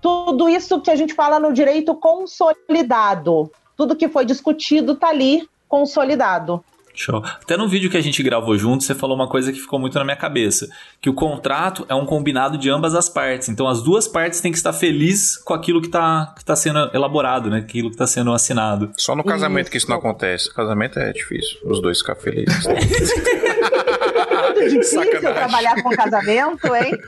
[0.00, 3.50] tudo isso que a gente fala no direito consolidado.
[3.76, 6.64] Tudo que foi discutido está ali consolidado.
[6.98, 7.22] Show.
[7.24, 9.96] Até no vídeo que a gente gravou junto, você falou uma coisa que ficou muito
[9.96, 10.68] na minha cabeça:
[11.00, 13.48] que o contrato é um combinado de ambas as partes.
[13.48, 16.90] Então as duas partes têm que estar felizes com aquilo que está que tá sendo
[16.92, 17.58] elaborado, né?
[17.58, 18.90] Aquilo que está sendo assinado.
[18.96, 19.70] Só no casamento isso.
[19.70, 20.52] que isso não acontece.
[20.52, 22.66] Casamento é difícil, os dois ficar felizes.
[22.66, 22.74] é
[24.42, 25.34] muito difícil Sacanagem.
[25.34, 26.98] trabalhar com casamento, hein?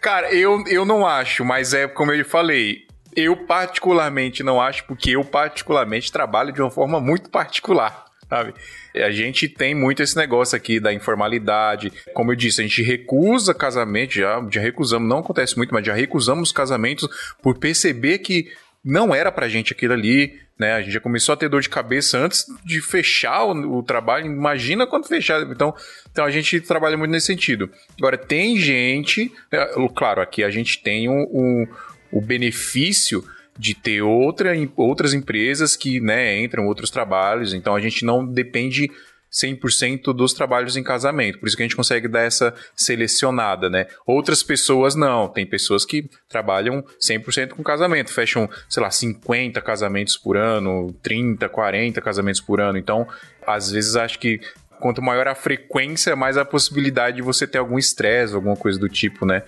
[0.00, 2.84] Cara, eu, eu não acho, mas é como eu falei.
[3.16, 8.54] Eu particularmente não acho, porque eu particularmente trabalho de uma forma muito particular sabe?
[8.94, 11.92] A gente tem muito esse negócio aqui da informalidade.
[12.12, 15.94] Como eu disse, a gente recusa casamento, já, já recusamos, não acontece muito, mas já
[15.94, 17.08] recusamos casamentos
[17.42, 18.52] por perceber que
[18.84, 20.74] não era pra gente aquilo ali, né?
[20.74, 24.26] A gente já começou a ter dor de cabeça antes de fechar o, o trabalho.
[24.26, 25.42] Imagina quando fechar.
[25.42, 25.74] Então,
[26.10, 27.70] então a gente trabalha muito nesse sentido.
[27.98, 31.66] Agora, tem gente, é, claro, aqui a gente tem um, um
[32.12, 33.24] o benefício
[33.58, 38.90] de ter outra, outras empresas que né, entram outros trabalhos, então a gente não depende
[39.34, 41.40] 100% dos trabalhos em casamento.
[41.40, 43.88] Por isso que a gente consegue dar essa selecionada, né?
[44.06, 45.26] Outras pessoas não.
[45.26, 51.48] Tem pessoas que trabalham 100% com casamento, fecham, sei lá, 50 casamentos por ano, 30,
[51.48, 52.78] 40 casamentos por ano.
[52.78, 53.08] Então,
[53.44, 54.40] às vezes acho que
[54.78, 58.88] quanto maior a frequência, mais a possibilidade de você ter algum estresse, alguma coisa do
[58.88, 59.42] tipo, né?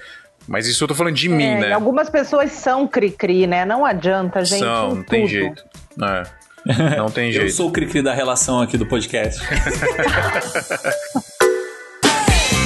[0.47, 1.73] Mas isso eu tô falando de é, mim, né?
[1.73, 3.65] Algumas pessoas são cri-cri, né?
[3.65, 4.61] Não adianta, gente.
[4.61, 5.65] São, não tem jeito.
[6.01, 6.97] É.
[6.97, 7.47] Não tem jeito.
[7.47, 9.41] eu sou o cri-cri da relação aqui do podcast.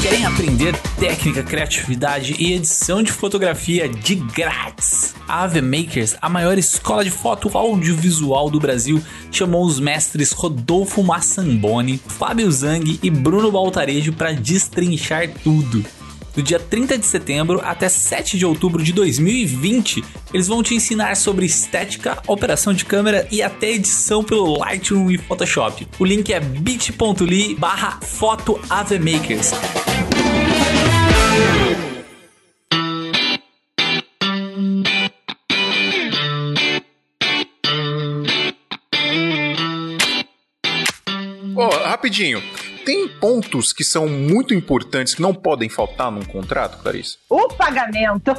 [0.02, 5.14] Querem aprender técnica, criatividade e edição de fotografia de grátis?
[5.28, 11.02] A Ave Makers, a maior escola de foto audiovisual do Brasil, chamou os mestres Rodolfo
[11.02, 15.84] Massamboni, Fábio Zang e Bruno Baltarejo para destrinchar tudo
[16.34, 20.04] do dia 30 de setembro até 7 de outubro de 2020.
[20.32, 25.18] Eles vão te ensinar sobre estética, operação de câmera e até edição pelo Lightroom e
[25.18, 25.86] Photoshop.
[25.98, 29.52] O link é bit.ly barra fotoavemakers.
[41.56, 42.40] Oh, rapidinho
[42.84, 47.18] tem pontos que são muito importantes que não podem faltar num contrato, Clarice?
[47.28, 48.30] O pagamento.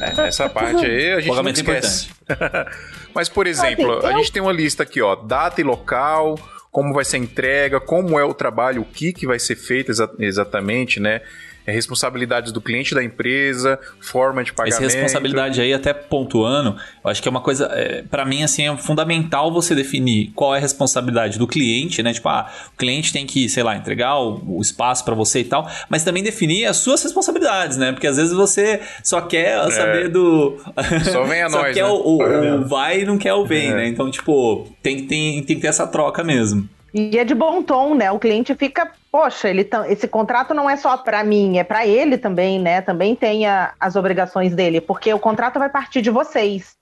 [0.00, 2.08] É, essa parte aí a gente pagamento não esquece.
[3.14, 4.12] Mas, por exemplo, assim, eu...
[4.12, 6.38] a gente tem uma lista aqui, ó, data e local,
[6.70, 9.92] como vai ser a entrega, como é o trabalho, o que, que vai ser feito
[9.92, 11.20] exa exatamente, né?
[11.66, 14.82] É responsabilidades do cliente da empresa, forma de pagamento.
[14.82, 18.68] Essa responsabilidade aí, até pontuando, eu acho que é uma coisa, é, para mim, assim,
[18.68, 22.12] é fundamental você definir qual é a responsabilidade do cliente, né?
[22.12, 25.44] Tipo, ah, o cliente tem que, sei lá, entregar o, o espaço para você e
[25.44, 27.92] tal, mas também definir as suas responsabilidades, né?
[27.92, 29.70] Porque às vezes você só quer é.
[29.70, 30.58] saber do.
[31.04, 31.74] Só vem a só nós.
[31.74, 31.88] quer né?
[31.88, 33.74] o, o, o, vai e não quer o vem, é.
[33.74, 33.88] né?
[33.88, 36.68] Então, tipo, tem, tem, tem que ter essa troca mesmo.
[36.94, 38.12] E é de bom tom, né?
[38.12, 42.16] O cliente fica, poxa, ele esse contrato não é só para mim, é para ele
[42.16, 42.80] também, né?
[42.80, 46.76] Também tem a, as obrigações dele, porque o contrato vai partir de vocês.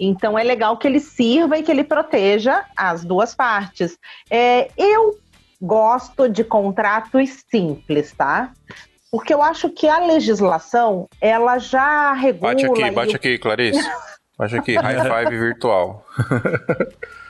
[0.00, 3.96] Então é legal que ele sirva e que ele proteja as duas partes.
[4.28, 5.16] É, eu
[5.60, 8.50] gosto de contratos simples, tá?
[9.12, 12.52] Porque eu acho que a legislação, ela já regula...
[12.52, 13.88] Bate aqui, bate aqui, Clarice.
[14.36, 16.04] Bate aqui, high five virtual.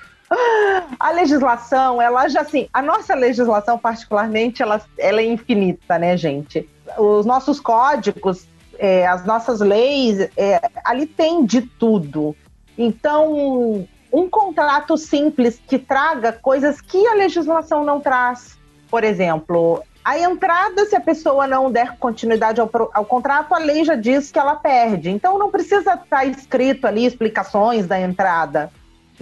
[0.98, 6.68] A legislação, ela já assim, a nossa legislação particularmente, ela, ela é infinita, né, gente?
[6.96, 8.46] Os nossos códigos,
[8.78, 12.34] é, as nossas leis, é, ali tem de tudo.
[12.76, 18.58] Então, um contrato simples que traga coisas que a legislação não traz.
[18.90, 23.84] Por exemplo, a entrada, se a pessoa não der continuidade ao, ao, contrato, a lei
[23.84, 25.10] já diz que ela perde.
[25.10, 28.70] Então, não precisa estar escrito ali explicações da entrada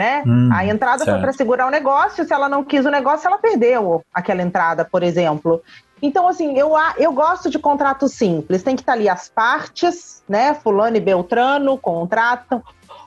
[0.00, 0.22] né?
[0.26, 1.10] Hum, a entrada certo.
[1.10, 4.82] foi para segurar o negócio, se ela não quis o negócio, ela perdeu aquela entrada,
[4.82, 5.62] por exemplo.
[6.00, 8.62] Então, assim, eu, eu gosto de contrato simples.
[8.62, 10.54] Tem que estar ali as partes, né?
[10.54, 12.62] Fulano e Beltrano contratam.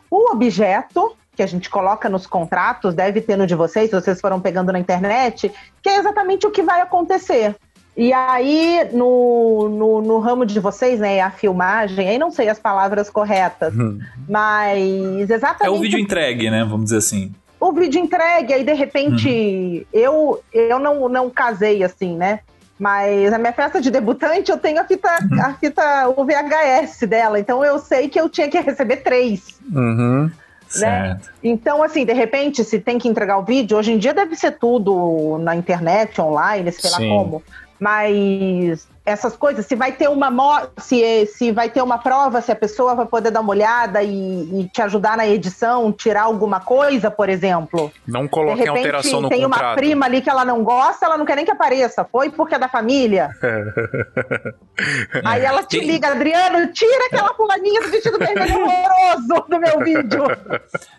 [0.07, 4.21] O objeto, que a gente coloca nos contratos, deve ter no de vocês, se vocês
[4.21, 7.55] foram pegando na internet, que é exatamente o que vai acontecer.
[7.95, 12.57] E aí, no, no, no, ramo de vocês, né, a filmagem, aí não sei as
[12.57, 13.99] palavras corretas, hum.
[14.27, 15.75] mas exatamente...
[15.75, 17.31] É o vídeo entregue, né, vamos dizer assim.
[17.59, 19.85] O vídeo entregue, aí de repente, hum.
[19.93, 22.39] eu, eu não, não casei assim, né,
[22.79, 25.09] mas a minha festa de debutante, eu tenho a fita,
[25.41, 29.59] a fita, o VHS dela, então eu sei que eu tinha que receber três.
[29.71, 30.31] Uhum.
[30.75, 31.19] Né?
[31.43, 34.57] Então, assim, de repente, se tem que entregar o vídeo, hoje em dia deve ser
[34.57, 37.09] tudo na internet, online, sei Sim.
[37.09, 37.43] lá como.
[37.80, 42.55] Mas essas coisas, se vai ter uma se, se vai ter uma prova, se a
[42.55, 47.11] pessoa vai poder dar uma olhada e, e te ajudar na edição, tirar alguma coisa,
[47.11, 47.91] por exemplo.
[48.07, 49.59] Não coloquem alteração no tem contrato.
[49.59, 52.07] Tem uma prima ali que ela não gosta, ela não quer nem que apareça.
[52.09, 53.29] Foi porque é da família.
[55.23, 60.23] Aí ela te liga, Adriano, tira aquela fulaninha do vestido vermelho horroroso do meu vídeo.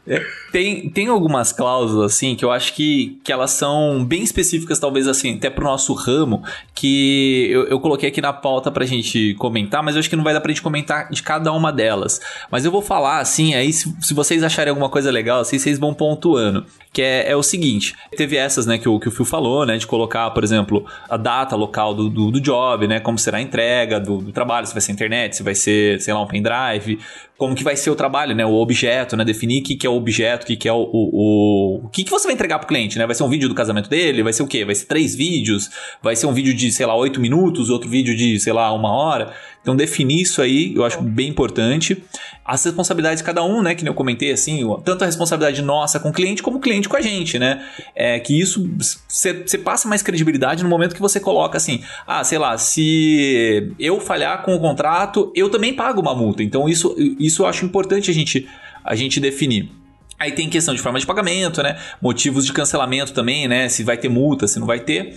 [0.06, 4.78] É, tem, tem algumas cláusulas, assim, que eu acho que, que elas são bem específicas,
[4.78, 6.44] talvez, assim, até pro nosso ramo,
[6.74, 10.24] que eu, eu coloquei aqui na pauta pra gente comentar, mas eu acho que não
[10.24, 12.20] vai dar pra gente comentar de cada uma delas.
[12.50, 15.78] Mas eu vou falar assim, aí se, se vocês acharem alguma coisa legal, assim, vocês
[15.78, 16.64] vão pontuando.
[16.92, 19.76] Que é, é o seguinte: teve essas, né, que o, que o Phil falou, né,
[19.76, 23.40] de colocar, por exemplo, a data local do, do, do job, né, como será a
[23.40, 26.98] entrega do, do trabalho, se vai ser internet, se vai ser, sei lá, um pendrive,
[27.36, 28.46] como que vai ser o trabalho, né?
[28.46, 29.24] O objeto, né?
[29.24, 30.88] Definir o que, que é o objeto, o que, que é o.
[30.92, 33.06] O, o, que, que você vai entregar pro cliente, né?
[33.06, 34.22] Vai ser um vídeo do casamento dele?
[34.22, 34.64] Vai ser o quê?
[34.64, 35.68] Vai ser três vídeos?
[36.02, 38.92] Vai ser um vídeo de, sei lá, oito minutos, outro vídeo de, sei lá, uma
[38.92, 39.32] hora?
[39.64, 42.04] Então, definir isso aí, eu acho bem importante.
[42.44, 43.74] As responsabilidades de cada um, né?
[43.74, 46.86] Que nem eu comentei, assim, tanto a responsabilidade nossa com o cliente, como o cliente
[46.86, 47.66] com a gente, né?
[47.94, 48.70] É que isso,
[49.08, 53.98] você passa mais credibilidade no momento que você coloca assim, ah, sei lá, se eu
[54.00, 56.42] falhar com o contrato, eu também pago uma multa.
[56.42, 58.46] Então, isso, isso eu acho importante a gente,
[58.84, 59.70] a gente definir.
[60.18, 61.76] Aí tem questão de forma de pagamento, né?
[62.00, 63.68] Motivos de cancelamento também, né?
[63.68, 65.14] Se vai ter multa, se não vai ter.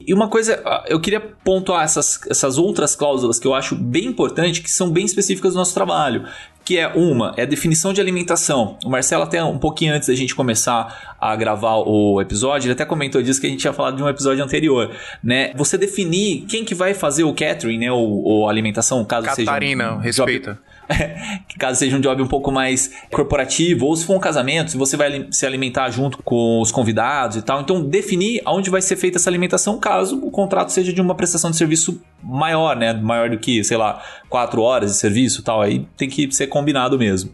[0.00, 4.06] E uma coisa, ah, eu queria pontuar essas, essas outras cláusulas que eu acho bem
[4.06, 6.24] importante, que são bem específicas do nosso trabalho.
[6.64, 8.78] Que é uma, é a definição de alimentação.
[8.84, 12.84] O Marcelo, até um pouquinho antes da gente começar a gravar o episódio, ele até
[12.84, 15.52] comentou disso que a gente tinha falado de um episódio anterior, né?
[15.56, 17.90] Você definir quem que vai fazer o catering, né?
[17.90, 19.96] Ou, ou alimentação, caso Catarina, seja.
[19.96, 20.52] Um respeita.
[20.52, 20.71] Job
[21.48, 24.76] que caso seja um job um pouco mais corporativo, ou se for um casamento, se
[24.76, 27.60] você vai se alimentar junto com os convidados e tal.
[27.60, 31.50] Então, definir aonde vai ser feita essa alimentação, caso o contrato seja de uma prestação
[31.50, 32.92] de serviço maior, né?
[32.92, 35.60] Maior do que, sei lá, quatro horas de serviço e tal.
[35.60, 37.32] Aí tem que ser combinado mesmo.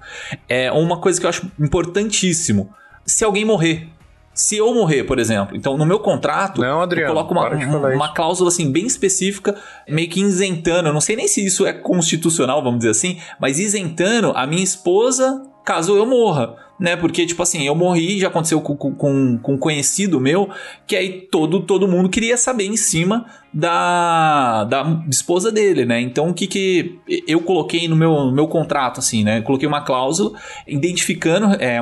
[0.49, 2.70] É uma coisa que eu acho importantíssimo.
[3.05, 3.88] Se alguém morrer,
[4.39, 8.14] se eu morrer, por exemplo, então no meu contrato, não, Adriano, eu coloco uma, uma
[8.14, 9.57] cláusula assim bem específica,
[9.89, 13.59] meio que isentando, eu não sei nem se isso é constitucional, vamos dizer assim, mas
[13.59, 16.97] isentando a minha esposa caso eu morra né?
[16.97, 20.49] Porque, tipo assim, eu morri, já aconteceu com, com, com um conhecido meu,
[20.86, 26.01] que aí todo, todo mundo queria saber em cima da, da esposa dele, né?
[26.01, 29.39] Então, o que que eu coloquei no meu, no meu contrato, assim, né?
[29.39, 31.80] Eu coloquei uma cláusula identificando é,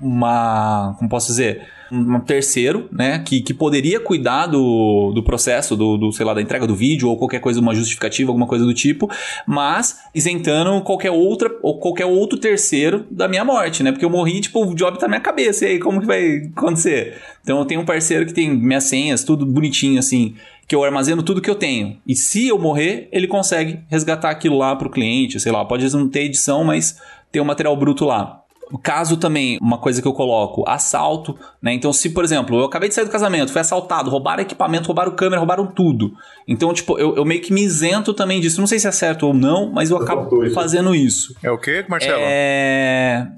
[0.00, 5.96] uma, como posso dizer, um terceiro, né, que, que poderia cuidar do, do processo, do,
[5.96, 8.74] do, sei lá, da entrega do vídeo ou qualquer coisa, uma justificativa, alguma coisa do
[8.74, 9.10] tipo,
[9.46, 14.40] mas isentando qualquer outra ou qualquer outro terceiro da minha morte, né, porque eu morri,
[14.40, 17.14] tipo, o job tá na minha cabeça, e aí como que vai acontecer?
[17.42, 20.34] Então eu tenho um parceiro que tem minhas senhas, tudo bonitinho assim,
[20.66, 21.98] que eu armazeno tudo que eu tenho.
[22.06, 26.08] E se eu morrer, ele consegue resgatar aquilo lá pro cliente, sei lá, pode não
[26.08, 28.42] ter edição, mas ter o material bruto lá.
[28.70, 31.72] O caso também, uma coisa que eu coloco, assalto, né?
[31.72, 35.14] Então, se, por exemplo, eu acabei de sair do casamento, fui assaltado, roubaram equipamento, roubaram
[35.14, 36.12] câmera, roubaram tudo.
[36.48, 38.60] Então, tipo, eu, eu meio que me isento também disso.
[38.60, 41.36] Não sei se é certo ou não, mas eu acabo fazendo isso.
[41.44, 42.18] É o quê, Marcelo?
[42.20, 43.28] É.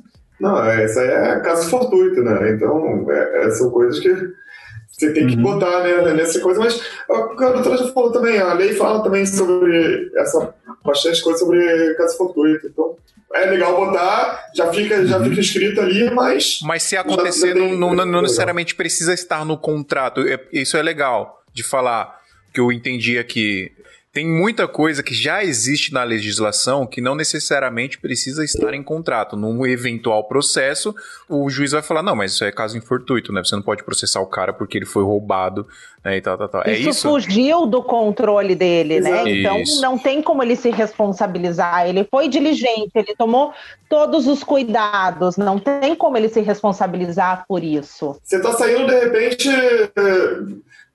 [0.40, 2.52] Não, é, isso aí é caso fortuito, né?
[2.52, 4.08] Então, é, é, são coisas que
[4.99, 5.42] você tem que uhum.
[5.42, 6.59] botar né, nessa coisa.
[6.59, 10.53] Mas o que a doutora já falou também, a lei fala também sobre essa
[10.84, 12.66] bastante coisa sobre caso fortuito.
[12.66, 12.96] Então,
[13.34, 16.59] é legal botar, já fica, já fica escrito ali, mas.
[16.62, 20.22] Mas se acontecer, não, não, não, não necessariamente precisa estar no contrato.
[20.26, 22.18] É, isso é legal de falar,
[22.53, 23.70] que eu entendi aqui.
[24.18, 29.36] Tem muita coisa que já existe na legislação que não necessariamente precisa estar em contrato.
[29.36, 30.92] Num eventual processo,
[31.28, 33.44] o juiz vai falar: não, mas isso é caso infortuito, né?
[33.44, 35.68] Você não pode processar o cara porque ele foi roubado
[36.04, 36.16] né?
[36.16, 36.62] E tal, tal, tal.
[36.64, 39.10] É isso, isso fugiu do controle dele, né?
[39.10, 39.28] Exato.
[39.28, 39.82] Então Isso.
[39.82, 41.88] não tem como ele se responsabilizar.
[41.88, 43.52] Ele foi diligente, ele tomou
[43.88, 48.18] todos os cuidados, não tem como ele se responsabilizar por isso.
[48.22, 49.48] Você tá saindo, de repente,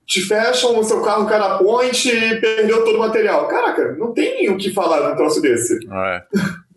[0.06, 3.46] te fecham, o seu carro cai na ponte e perdeu todo o material.
[3.48, 5.78] Caraca, não tem o que falar num troço desse.
[5.90, 6.22] É.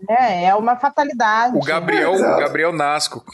[0.10, 1.58] É, é uma fatalidade.
[1.58, 2.38] O Gabriel, Exato.
[2.38, 3.26] o Gabriel Nasco.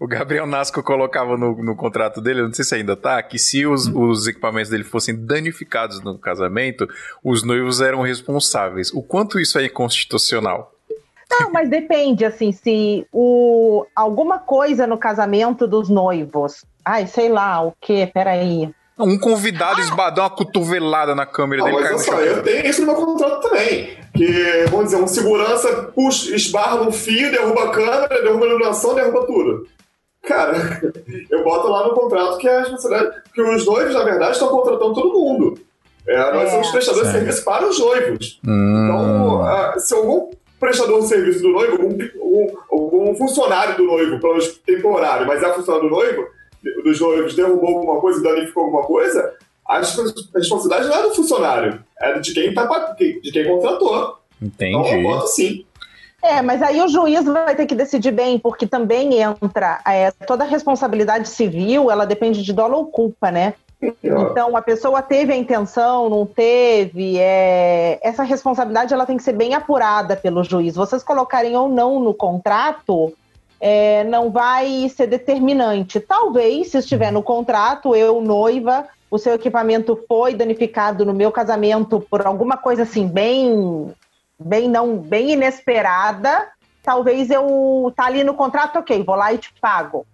[0.00, 3.66] O Gabriel Nasco colocava no, no contrato dele, não sei se ainda tá, que se
[3.66, 6.88] os, os equipamentos dele fossem danificados no casamento,
[7.22, 8.90] os noivos eram responsáveis.
[8.94, 10.72] O quanto isso é inconstitucional?
[11.30, 16.64] Não, mas depende, assim, se o, alguma coisa no casamento dos noivos.
[16.82, 18.10] Ai, sei lá, o quê?
[18.12, 18.74] Peraí.
[19.04, 22.80] Um convidado esbadou uma cotovelada na câmera Ah, dele mas olha só, eu tenho isso
[22.84, 23.96] no meu contrato também.
[24.16, 28.94] Que, vamos dizer, um segurança puxa, esbarra no fio, derruba a câmera, derruba a iluminação,
[28.94, 29.66] derruba tudo.
[30.26, 30.52] Cara,
[31.30, 33.22] eu boto lá no contrato que é a responsabilidade.
[33.24, 35.58] Porque os noivos, na verdade, estão contratando todo mundo.
[36.06, 36.50] É, nós É.
[36.52, 37.24] somos prestadores de Certo.
[37.24, 38.40] serviço para os noivos.
[38.46, 38.84] Hum.
[38.84, 44.20] Então, ah, se algum prestador de serviço do noivo, algum, algum- algum funcionário do noivo,
[44.20, 46.26] pelo menos temporário, mas é funcionário do noivo,
[46.84, 49.34] dos noivos, derrubou alguma coisa, danificou alguma coisa,
[49.66, 54.18] a respons- a responsabilidade não é do funcionário, é de quem, tá, de quem contratou.
[54.42, 55.02] Então, eu Entendi.
[55.02, 55.64] boto sim.
[56.22, 60.44] É, mas aí o juiz vai ter que decidir bem, porque também entra é, toda
[60.44, 63.54] a responsabilidade civil, ela depende de dolo ou culpa, né?
[64.02, 69.32] Então, a pessoa teve a intenção, não teve, é, essa responsabilidade ela tem que ser
[69.32, 70.74] bem apurada pelo juiz.
[70.74, 73.14] Vocês colocarem ou não no contrato,
[73.60, 76.00] é, não vai ser determinante.
[76.00, 82.00] Talvez, se estiver no contrato, eu, noiva, o seu equipamento foi danificado no meu casamento
[82.08, 83.92] por alguma coisa assim, bem,
[84.38, 86.48] bem não, bem inesperada,
[86.82, 90.06] talvez eu tá ali no contrato, ok, vou lá e te pago.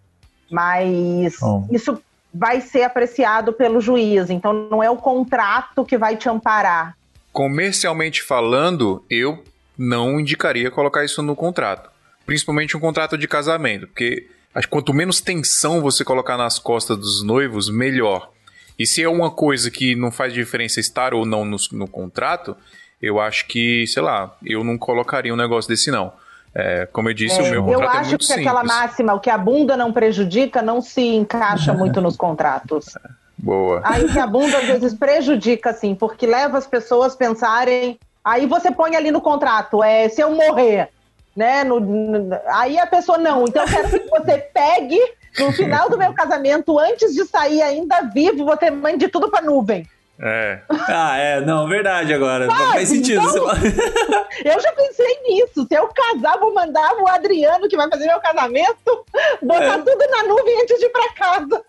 [0.51, 1.69] Mas Bom.
[1.71, 6.97] isso vai ser apreciado pelo juiz, então não é o contrato que vai te amparar.
[7.33, 9.43] Comercialmente falando, eu
[9.79, 11.96] não indicaria colocar isso no contrato.
[12.27, 16.99] Principalmente um contrato de casamento, porque acho que quanto menos tensão você colocar nas costas
[16.99, 18.31] dos noivos, melhor.
[18.79, 22.57] E se é uma coisa que não faz diferença estar ou não no, no contrato,
[23.01, 26.13] eu acho que, sei lá, eu não colocaria um negócio desse não.
[26.55, 28.79] É, como eu disse, o meu eu contrato é acho muito que aquela simples.
[28.79, 32.97] máxima, o que a bunda não prejudica, não se encaixa muito nos contratos.
[33.37, 33.83] Boa.
[33.85, 37.99] Aí que a bunda às vezes prejudica, assim, porque leva as pessoas a pensarem.
[38.25, 40.89] Aí você põe ali no contrato, é se eu morrer,
[41.37, 41.63] né?
[41.65, 43.45] no- no- aí a pessoa não.
[43.47, 44.99] Então eu quero que você pegue
[45.39, 49.87] no final do meu casamento, antes de sair ainda vivo, você mande tudo pra nuvem.
[50.19, 50.61] É.
[50.89, 52.47] Ah, é, não, verdade agora.
[52.47, 53.21] Sabe, Faz sentido.
[53.29, 53.47] então-
[54.45, 55.67] Eu já pensei nisso.
[55.69, 59.05] Se eu casar, vou mandar o Adriano, que vai fazer meu casamento,
[59.43, 59.79] botar É.
[59.79, 61.63] tudo na nuvem antes de ir pra casa.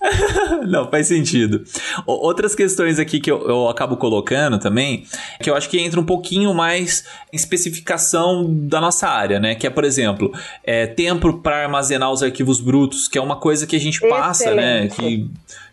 [0.66, 1.64] Não, faz sentido.
[2.06, 5.04] Outras questões aqui que eu, eu acabo colocando também,
[5.42, 9.54] que eu acho que entra um pouquinho mais em especificação da nossa área, né?
[9.54, 10.32] Que é, por exemplo,
[10.64, 14.54] é, tempo para armazenar os arquivos brutos, que é uma coisa que a gente passa,
[14.54, 14.86] né?
[14.86, 14.96] Excelente.
[14.96, 15.30] Que,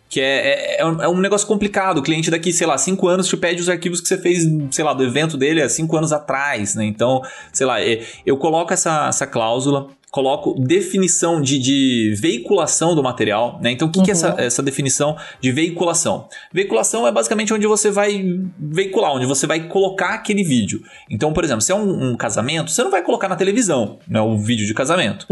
[0.08, 1.98] que é, é, é um- é um negócio complicado.
[1.98, 4.84] O cliente daqui, sei lá, cinco anos te pede os arquivos que você fez, sei
[4.84, 6.84] lá, do evento dele há cinco anos atrás, né?
[6.84, 7.22] Então,
[7.52, 13.60] sei lá, é, eu coloco essa, essa cláusula, coloco definição de, de veiculação do material,
[13.62, 13.70] né?
[13.70, 16.26] Então, o que, que é essa, essa definição de veiculação?
[16.50, 18.24] Veiculação é basicamente onde você vai
[18.58, 20.80] veicular, onde você vai colocar aquele vídeo.
[21.10, 24.18] Então, por exemplo, se é um, um casamento, você não vai colocar na televisão, né?
[24.18, 25.26] O vídeo de casamento.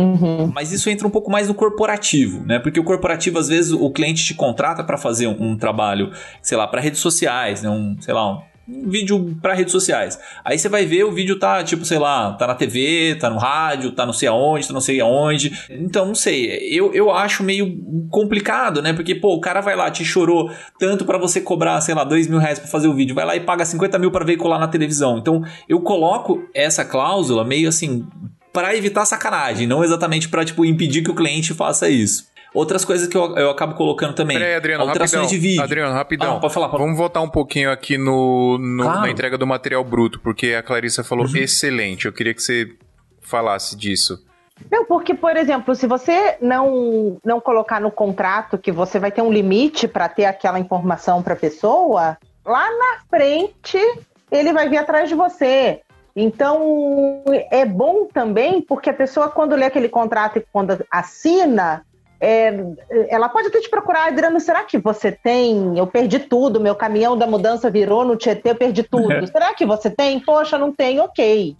[0.53, 2.59] Mas isso entra um pouco mais no corporativo, né?
[2.59, 6.13] Porque o corporativo, às vezes, o cliente te contrata para fazer um, um trabalho,
[6.43, 7.71] sei lá, para redes sociais, né?
[7.71, 10.19] Um, sei lá, um, um vídeo para redes sociais.
[10.45, 13.39] Aí você vai ver o vídeo tá, tipo, sei lá, tá na TV, tá no
[13.39, 15.67] rádio, tá não sei aonde, tá não sei aonde.
[15.71, 17.79] Então, não sei, eu, eu acho meio
[18.11, 18.93] complicado, né?
[18.93, 22.27] Porque, pô, o cara vai lá, te chorou tanto para você cobrar, sei lá, dois
[22.27, 24.69] mil reais pra fazer o vídeo, vai lá e paga 50 mil para veicular na
[24.69, 25.19] televisão.
[25.19, 28.07] Então, eu coloco essa cláusula meio assim,
[28.53, 32.33] para evitar sacanagem, não exatamente para tipo impedir que o cliente faça isso.
[32.55, 34.39] Outras coisas que eu, eu acabo colocando também.
[34.39, 35.31] Peraí, Adriano, alterações rapidão.
[35.31, 35.63] de vídeo.
[35.63, 36.37] Adriano, rapidão.
[36.37, 39.01] Ah, pode falar, pode- Vamos voltar um pouquinho aqui no, no- Claro.
[39.01, 41.37] na entrega do material bruto, porque a Clarissa falou Uhum.
[41.37, 42.07] excelente.
[42.07, 42.69] Eu queria que você
[43.21, 44.25] falasse disso.
[44.71, 49.21] Não, porque, por exemplo, se você não, não colocar no contrato que você vai ter
[49.21, 53.79] um limite para ter aquela informação para a pessoa, lá na frente
[54.31, 55.81] ele vai vir atrás de você.
[56.15, 61.85] Então, é bom também, porque a pessoa, quando lê aquele contrato e quando assina,
[62.21, 62.55] é,
[63.09, 65.77] ela pode até te procurar, Adriano, será que você tem?
[65.77, 69.27] Eu perdi tudo, meu caminhão da mudança virou no Tietê, eu perdi tudo.
[69.29, 70.21] será que você tem?
[70.21, 71.57] Poxa, não tem, ok.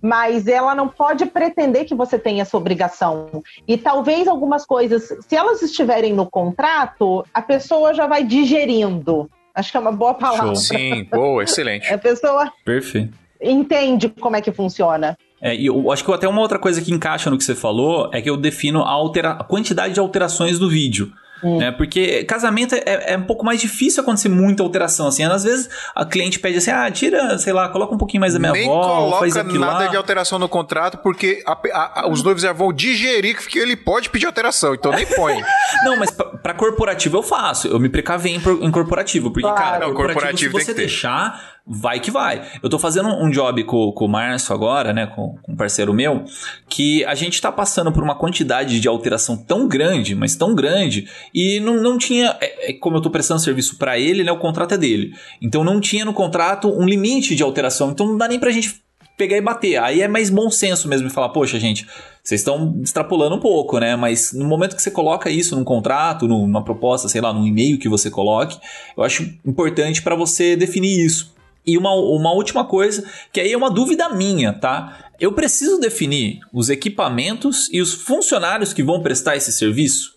[0.00, 3.42] Mas ela não pode pretender que você tenha essa obrigação.
[3.66, 9.30] E talvez algumas coisas, se elas estiverem no contrato, a pessoa já vai digerindo.
[9.54, 10.54] Acho que é uma boa palavra.
[10.56, 11.88] Sim, boa, excelente.
[11.94, 13.14] A pessoa Perfeito.
[13.40, 15.16] entende como é que funciona.
[15.44, 18.08] É, e eu acho que até uma outra coisa que encaixa no que você falou
[18.14, 21.12] é que eu defino a, altera a quantidade de alterações do vídeo.
[21.42, 21.58] Hum.
[21.58, 21.70] Né?
[21.72, 25.06] Porque casamento é, é um pouco mais difícil acontecer muita alteração.
[25.08, 28.32] Assim, às vezes a cliente pede assim: ah, tira, sei lá, coloca um pouquinho mais
[28.32, 29.90] da minha Nem avó, faz coloca aquilo nada lá.
[29.90, 33.76] de alteração no contrato, porque a- a- a- os noivos já vão digerir que ele
[33.76, 35.34] pode pedir alteração, então nem põe.
[35.84, 37.68] Não, mas pra, pra corporativo eu faço.
[37.68, 39.30] Eu me precavei em, em corporativo.
[39.30, 39.56] Porque, Claro.
[39.62, 42.42] cara, Não, corporativo, corporativo se tem você deixar, vai que vai.
[42.62, 45.06] Eu tô fazendo um job com, com o Márcio agora, né?
[45.06, 46.24] Com, com um parceiro meu,
[46.68, 51.08] que a gente tá passando por uma quantidade de alteração tão grande, mas tão grande,
[51.34, 52.36] e não, não tinha.
[52.40, 54.30] é- é como eu tô prestando serviço pra ele, né?
[54.32, 55.14] O contrato é dele.
[55.40, 57.90] Então não tinha no contrato um limite de alteração.
[57.90, 58.82] Então não dá nem pra gente
[59.16, 59.76] pegar e bater.
[59.80, 61.86] Aí é mais bom senso mesmo e falar, poxa, gente,
[62.22, 63.94] vocês estão extrapolando um pouco, né?
[63.96, 67.46] Mas no momento que você coloca isso num contrato, num- numa proposta, sei lá, num
[67.46, 68.58] e-mail que você coloque,
[68.96, 71.32] eu acho importante para você definir isso.
[71.66, 75.10] E uma, uma última coisa, que aí é uma dúvida minha, tá?
[75.18, 80.13] Eu preciso definir os equipamentos e os funcionários que vão prestar esse serviço?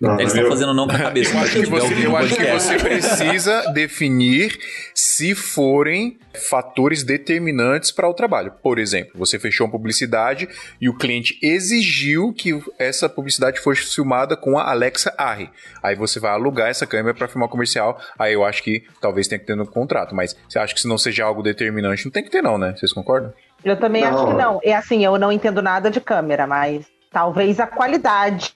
[0.00, 1.34] Não, Eles eu- estão fazendo não com a cabeça.
[1.36, 4.58] Eu acho que você, eu o acho que você precisa definir
[4.94, 6.18] se forem
[6.50, 8.52] fatores determinantes para o trabalho.
[8.62, 10.48] Por exemplo, você fechou uma publicidade
[10.80, 15.48] e o cliente exigiu que essa publicidade fosse filmada com a Alexa Arri.
[15.82, 17.98] Aí você vai alugar essa câmera para filmar comercial.
[18.18, 20.14] Aí eu acho que talvez tenha que ter no contrato.
[20.14, 22.74] Mas você acha que se não seja algo determinante, não tem que ter não, né?
[22.76, 23.32] Vocês concordam?
[23.64, 24.08] Eu também Não.
[24.14, 24.60] acho que não.
[24.62, 28.54] É assim, eu não entendo nada de câmera, mas talvez a qualidade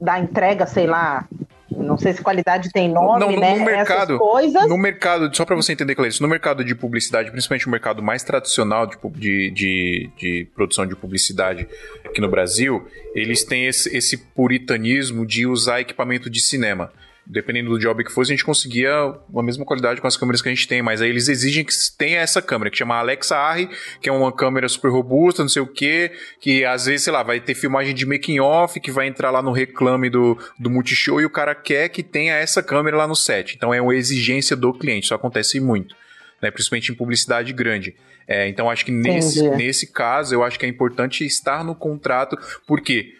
[0.00, 1.26] da entrega, sei lá,
[1.70, 3.56] não sei se qualidade tem nome, Não, no- né?
[3.58, 4.68] no mercado- Essas coisas.
[4.68, 8.22] No mercado, só para você entender, Clarice, no mercado de publicidade, principalmente o mercado mais
[8.22, 11.68] tradicional de, de, de, de produção de publicidade
[12.04, 16.92] aqui no Brasil, eles têm esse, esse puritanismo de usar equipamento de cinema.
[17.32, 20.48] Dependendo do job que fosse, a gente conseguia a mesma qualidade com as câmeras que
[20.48, 23.70] a gente tem, mas aí eles exigem que tenha essa câmera, que chama Alexa Arri,
[24.00, 26.10] que é uma câmera super robusta, não sei o que,
[26.40, 29.40] que às vezes, sei lá, vai ter filmagem de making off, que vai entrar lá
[29.40, 33.14] no reclame do, do Multishow e o cara quer que tenha essa câmera lá no
[33.14, 33.54] set.
[33.54, 35.94] Então é uma exigência do cliente, isso acontece muito,
[36.42, 36.50] né?
[36.50, 37.94] principalmente em publicidade grande.
[38.26, 39.56] É, então acho que nesse, Entendi.
[39.56, 43.14] nesse caso, eu acho que é importante estar no contrato, porque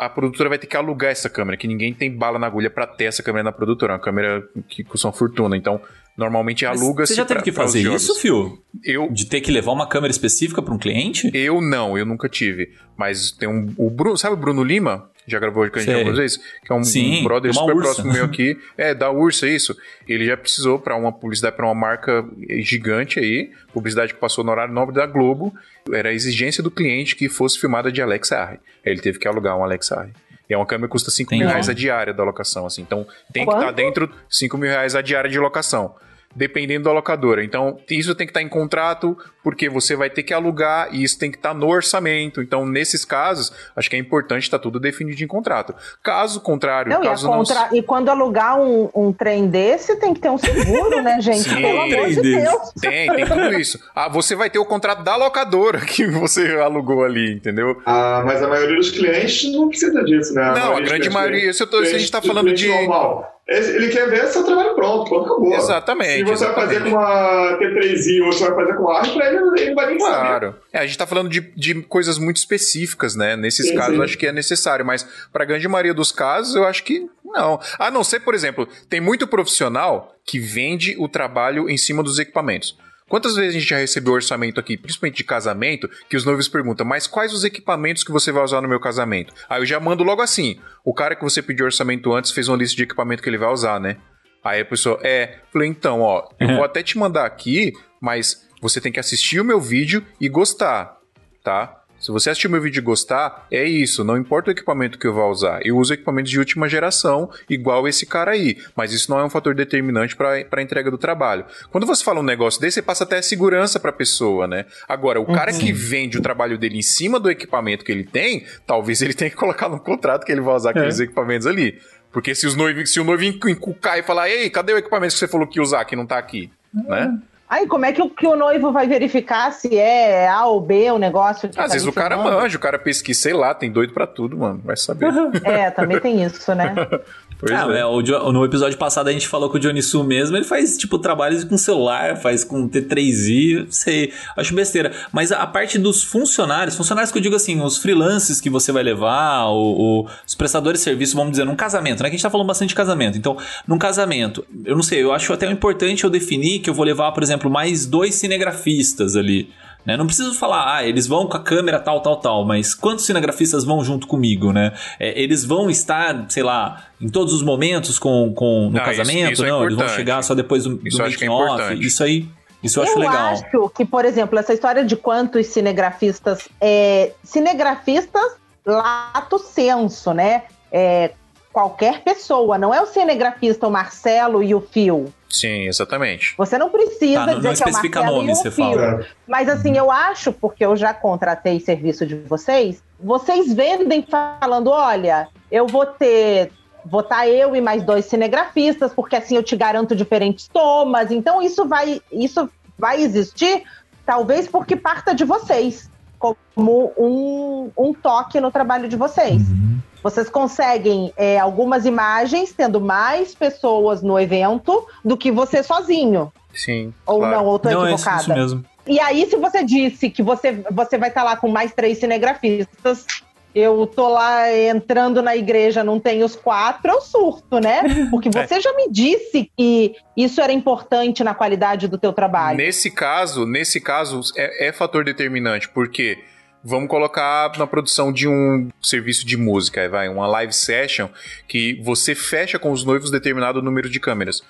[0.00, 2.86] a produtora vai ter que alugar essa câmera, que ninguém tem bala na agulha pra
[2.86, 5.56] ter essa câmera na produtora, é uma câmera que custa uma fortuna.
[5.56, 5.78] Então,
[6.20, 8.62] normalmente Mas aluga-se Você já teve pra- que fazer isso, Fio?
[8.84, 11.30] Eu, De ter que levar uma câmera específica para um cliente?
[11.34, 12.70] eu não, eu nunca tive.
[12.96, 13.72] Mas tem um.
[13.76, 15.08] O Bruno, sabe o Bruno Lima?
[15.26, 16.38] Já gravou com a gente algumas vezes?
[16.64, 17.84] Que é um, Sim, um brother uma super ursa.
[17.94, 18.56] próximo meu aqui.
[18.76, 19.76] É, da Ursa, isso.
[20.08, 22.24] Ele já precisou pra uma publicidade pra uma marca
[22.60, 23.50] gigante aí.
[23.72, 25.52] Publicidade que passou no horário nobre da Globo.
[25.92, 28.58] Era a exigência do cliente que fosse filmada de Alexa Arri.
[28.84, 30.12] Aí ele teve que alugar um Alexa Arri.
[30.48, 32.82] E é uma câmera que custa 5 mil reais a diária da locação, assim.
[32.82, 33.76] Então tem que estar Quanto?
[33.76, 35.94] dentro 5 mil reais a diária de locação.
[36.34, 37.42] Dependendo da locadora.
[37.42, 41.18] Então, isso tem que estar em contrato, porque você vai ter que alugar e isso
[41.18, 42.40] tem que estar no orçamento.
[42.40, 45.74] Então, nesses casos, acho que é importante estar tudo definido em contrato.
[46.02, 47.38] Caso contrário, Não, e, a caso não.
[47.38, 51.48] contra- e quando alugar um, um trem desse, tem que ter um seguro, né, gente?
[51.48, 51.56] Sim.
[51.62, 52.20] Pelo amor de.
[52.22, 52.72] Deus.
[52.80, 53.80] Tem, tem tudo isso.
[53.92, 57.82] Ah, você vai ter o contrato da locadora que você alugou ali, entendeu?
[57.84, 60.42] Ah, mas a maioria dos clientes não precisa disso, né?
[60.42, 61.52] não, a maioria dos grande maioria.
[61.52, 62.68] Se, eu tô, se a gente tá falando de.
[62.68, 63.39] normal.
[63.50, 65.52] Ele quer ver seu trabalho pronto, pronto, acabou.
[65.56, 66.94] Exatamente, Se você vai fazer exatamente.
[66.94, 69.86] com uma T3i ou você vai fazer com a ARM, pra ele, ele não vai
[69.88, 70.16] nem saber.
[70.20, 70.54] Claro.
[70.72, 73.34] É, a gente tá falando de, de coisas muito específicas, né?
[73.34, 74.02] Nesses Sim, casos, sim.
[74.04, 77.58] acho que é necessário, mas pra grande maioria dos casos, eu acho que não.
[77.76, 82.20] A não ser, por exemplo, tem muito profissional que vende o trabalho em cima dos
[82.20, 82.78] equipamentos.
[83.10, 86.86] Quantas vezes a gente já recebeu orçamento aqui, principalmente de casamento, que os noivos perguntam,
[86.86, 89.34] mas quais os equipamentos que você vai usar no meu casamento?
[89.48, 90.60] Aí eu já mando logo assim.
[90.84, 93.52] O cara que você pediu orçamento antes fez uma lista de equipamento que ele vai
[93.52, 93.96] usar, né?
[94.44, 98.80] Aí a pessoa, é, falei, então, ó, eu vou até te mandar aqui, mas você
[98.80, 100.96] tem que assistir o meu vídeo e gostar,
[101.42, 101.79] tá?
[102.00, 105.12] Se você assistir meu vídeo e gostar, é isso, não importa o equipamento que eu
[105.12, 105.60] vou usar.
[105.64, 109.30] Eu uso equipamentos de última geração, igual esse cara aí, mas isso não é um
[109.30, 111.44] fator determinante para a entrega do trabalho.
[111.70, 114.64] Quando você fala um negócio desse, você passa até segurança para a pessoa, né?
[114.88, 118.46] Agora, o cara que vende o trabalho dele em cima do equipamento que ele tem,
[118.66, 121.78] talvez ele tenha que colocar no contrato que ele vai usar aqueles equipamentos ali.
[122.10, 125.18] Porque se, os noivos, se o noivo encucar e falar, ei, cadê o equipamento que
[125.18, 126.50] você falou que ia usar que não tá aqui?
[126.72, 127.18] Né?
[127.50, 130.88] Aí, como é que o, que o noivo vai verificar se é A ou B
[130.92, 131.48] o negócio?
[131.48, 134.38] Às tá vezes o cara manja, o cara pesquisa, sei lá, tem doido para tudo,
[134.38, 134.60] mano.
[134.64, 135.12] Vai saber.
[135.42, 136.72] é, também tem isso, né?
[137.40, 137.86] Pois ah, é.
[137.86, 140.98] o, no episódio passado a gente falou que o Johnny Su mesmo, ele faz, tipo,
[140.98, 144.92] trabalhos com celular, faz com T3i, sei, acho besteira.
[145.10, 148.70] Mas a, a, parte dos funcionários, funcionários que eu digo assim, os freelances que você
[148.70, 152.10] vai levar, o, o, os prestadores de serviço, vamos dizer, num casamento, né?
[152.10, 153.16] Que a gente tá falando bastante de casamento.
[153.16, 156.84] Então, num casamento, eu não sei, eu acho até importante eu definir que eu vou
[156.84, 159.48] levar, por exemplo, mais dois cinegrafistas ali.
[159.84, 159.96] Né?
[159.96, 163.64] Não preciso falar, ah, eles vão com a câmera tal, tal, tal, mas quantos cinegrafistas
[163.64, 164.72] vão junto comigo, né?
[164.98, 169.32] É, eles vão estar, sei lá, em todos os momentos com, com no não, casamento?
[169.32, 171.74] Isso, isso é não, eles vão chegar só depois do, do making é off.
[171.84, 172.28] Isso aí.
[172.62, 173.14] Isso eu, eu acho legal.
[173.14, 176.48] Eu acho que, por exemplo, essa história de quantos cinegrafistas.
[176.60, 180.44] É, cinegrafistas lato senso, né?
[180.70, 181.12] É,
[181.52, 185.12] qualquer pessoa, não é o cinegrafista, o Marcelo e o Fio.
[185.30, 186.34] Sim, exatamente.
[186.36, 188.80] Você não precisa tá, não, dizer não que é o Marcelo nome, e o Fio.
[188.80, 189.06] É.
[189.28, 195.28] Mas assim, eu acho, porque eu já contratei serviço de vocês, vocês vendem falando, olha,
[195.50, 196.50] eu vou ter
[196.84, 201.10] vou estar tá eu e mais dois cinegrafistas, porque assim eu te garanto diferentes tomas.
[201.10, 203.62] Então isso vai isso vai existir,
[204.04, 209.42] talvez porque parta de vocês, como um, um toque no trabalho de vocês.
[209.48, 209.69] Uhum.
[210.02, 216.32] Vocês conseguem é, algumas imagens tendo mais pessoas no evento do que você sozinho.
[216.54, 216.92] Sim.
[217.06, 217.36] Ou claro.
[217.36, 218.16] não, ou tô não, equivocada.
[218.16, 218.64] É isso mesmo.
[218.86, 221.98] E aí, se você disse que você, você vai estar tá lá com mais três
[221.98, 223.06] cinegrafistas,
[223.54, 227.82] eu tô lá entrando na igreja, não tem os quatro, eu surto, né?
[228.10, 228.46] Porque é.
[228.46, 228.60] você é.
[228.60, 232.58] já me disse que isso era importante na qualidade do teu trabalho.
[232.58, 236.18] Nesse caso, nesse caso é, é fator determinante, porque
[236.62, 241.08] vamos colocar na produção de um serviço de música, vai, uma live session
[241.48, 244.42] que você fecha com os noivos determinado número de câmeras.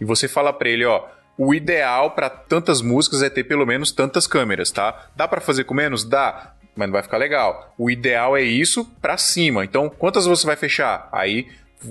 [0.00, 1.04] E você fala para ele, ó,
[1.36, 5.08] o ideal para tantas músicas é ter pelo menos tantas câmeras, tá?
[5.14, 6.04] Dá para fazer com menos?
[6.04, 7.74] Dá, mas não vai ficar legal.
[7.78, 9.64] O ideal é isso para cima.
[9.64, 11.08] Então, quantas você vai fechar?
[11.12, 11.46] Aí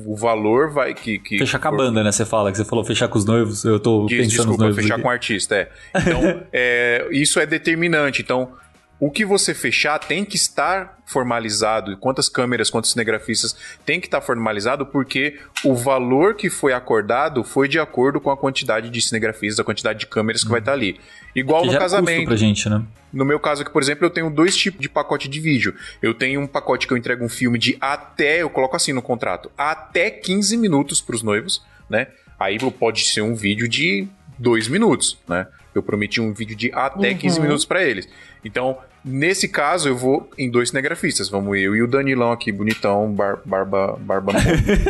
[0.05, 1.19] o valor vai que.
[1.19, 2.11] que fechar com a banda, né?
[2.11, 3.63] Você fala que você falou fechar com os noivos.
[3.63, 4.81] Eu tô Diz, pensando desculpa, nos noivos.
[4.81, 5.03] Fechar aqui.
[5.03, 5.69] com o artista, é.
[5.95, 8.21] Então, é, isso é determinante.
[8.21, 8.51] Então,
[8.99, 14.21] o que você fechar tem que estar formalizado, quantas câmeras, quantos cinegrafistas tem que estar
[14.21, 19.59] formalizado, porque o valor que foi acordado foi de acordo com a quantidade de cinegrafistas,
[19.59, 20.99] a quantidade de câmeras que vai estar ali.
[21.35, 22.25] Igual que no casamento.
[22.25, 22.83] pra gente, né?
[23.13, 25.75] No meu caso aqui, por exemplo, eu tenho dois tipos de pacote de vídeo.
[26.01, 29.01] Eu tenho um pacote que eu entrego um filme de até, eu coloco assim no
[29.01, 32.07] contrato, até 15 minutos para os noivos, né?
[32.39, 35.47] Aí pode ser um vídeo de dois minutos, né?
[35.77, 37.17] Eu prometi um vídeo de até uhum.
[37.17, 38.07] 15 minutos para eles.
[38.43, 41.29] Então, nesse caso, eu vou em dois cinegrafistas.
[41.29, 44.33] Vamos eu e o Danilão aqui, bonitão, bar, barba, barba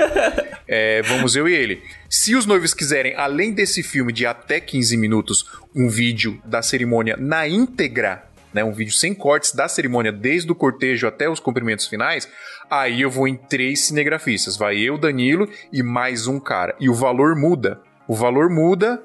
[0.68, 1.82] é, Vamos eu e ele.
[2.10, 7.16] Se os noivos quiserem, além desse filme de até 15 minutos, um vídeo da cerimônia
[7.18, 8.24] na íntegra,
[8.54, 12.28] né, um vídeo sem cortes da cerimônia, desde o cortejo até os cumprimentos finais,
[12.70, 14.58] aí eu vou em três cinegrafistas.
[14.58, 16.76] Vai eu, Danilo e mais um cara.
[16.80, 17.80] E o valor muda.
[18.08, 19.02] O valor muda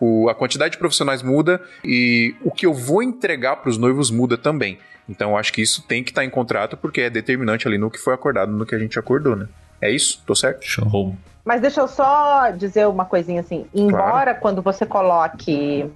[0.00, 4.10] o, a quantidade de profissionais muda e o que eu vou entregar para os noivos
[4.10, 4.78] muda também.
[5.08, 7.78] Então eu acho que isso tem que estar tá em contrato porque é determinante ali
[7.78, 9.48] no que foi acordado, no que a gente acordou, né?
[9.80, 10.22] É isso?
[10.26, 10.64] Tô certo?
[10.64, 11.14] Show.
[11.44, 13.66] Mas deixa eu só dizer uma coisinha assim.
[13.74, 14.40] Embora claro.
[14.40, 15.90] quando você coloque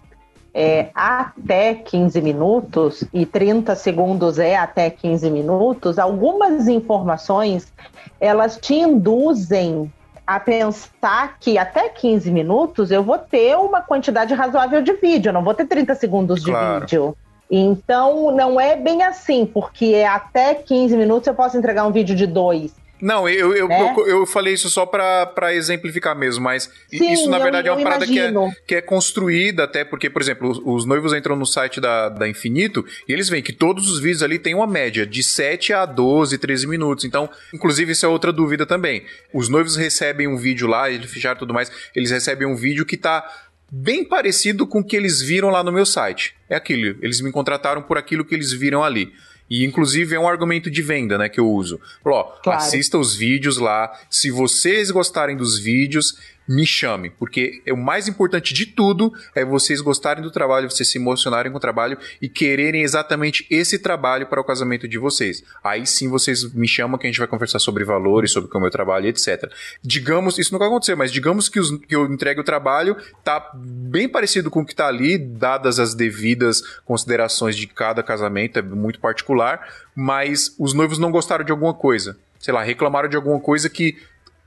[0.53, 7.72] é, até 15 minutos e 30 segundos é até 15 minutos, algumas informações
[8.20, 9.90] elas te induzem
[10.29, 15.33] a pensar que até 15 minutos eu vou ter uma quantidade razoável de vídeo, eu
[15.33, 16.81] não vou ter 30 segundos de claro.
[16.81, 17.16] vídeo.
[17.51, 22.26] Então, não é bem assim, porque até 15 minutos eu posso entregar um vídeo de
[22.26, 22.74] dois.
[23.01, 23.94] Não, eu, eu, né?
[23.96, 27.76] eu, eu, falei isso só para exemplificar mesmo, mas Sim, isso na verdade eu, é
[27.76, 28.32] uma parada que é,
[28.66, 32.28] que é construída, até porque, por exemplo, os, os, noivos entram no site da, da
[32.28, 35.86] Infinito e eles veem que todos os vídeos ali têm uma média de 7 a
[35.86, 37.04] 12, 13 minutos.
[37.04, 39.04] Então, inclusive, isso é outra dúvida também.
[39.33, 42.96] Os noivos recebem um vídeo lá, eles fecharam tudo mais, eles recebem um vídeo que
[42.96, 43.25] tá
[43.70, 46.34] bem parecido com o que eles viram lá no meu site.
[46.49, 49.12] É aquilo, eles me contrataram por aquilo que eles viram ali.
[49.50, 51.80] E inclusive é um argumento de venda, né, que eu uso.
[52.04, 52.58] Ó, claro.
[52.58, 53.99] assista os vídeos lá.
[54.11, 56.16] Se vocês gostarem dos vídeos,
[56.49, 60.91] me chame, porque é o mais importante de tudo é vocês gostarem do trabalho, vocês
[60.91, 65.45] se emocionarem com o trabalho e quererem exatamente esse trabalho para o casamento de vocês.
[65.62, 68.70] Aí sim vocês me chamam que a gente vai conversar sobre valores, sobre como eu
[68.70, 69.53] trabalho, etc.
[69.83, 74.08] Digamos, isso nunca aconteceu, mas digamos que, os, que eu entregue o trabalho, tá bem
[74.08, 78.99] parecido com o que tá ali, dadas as devidas considerações de cada casamento, é muito
[79.00, 82.16] particular, mas os noivos não gostaram de alguma coisa.
[82.38, 83.99] Sei lá, reclamaram de alguma coisa que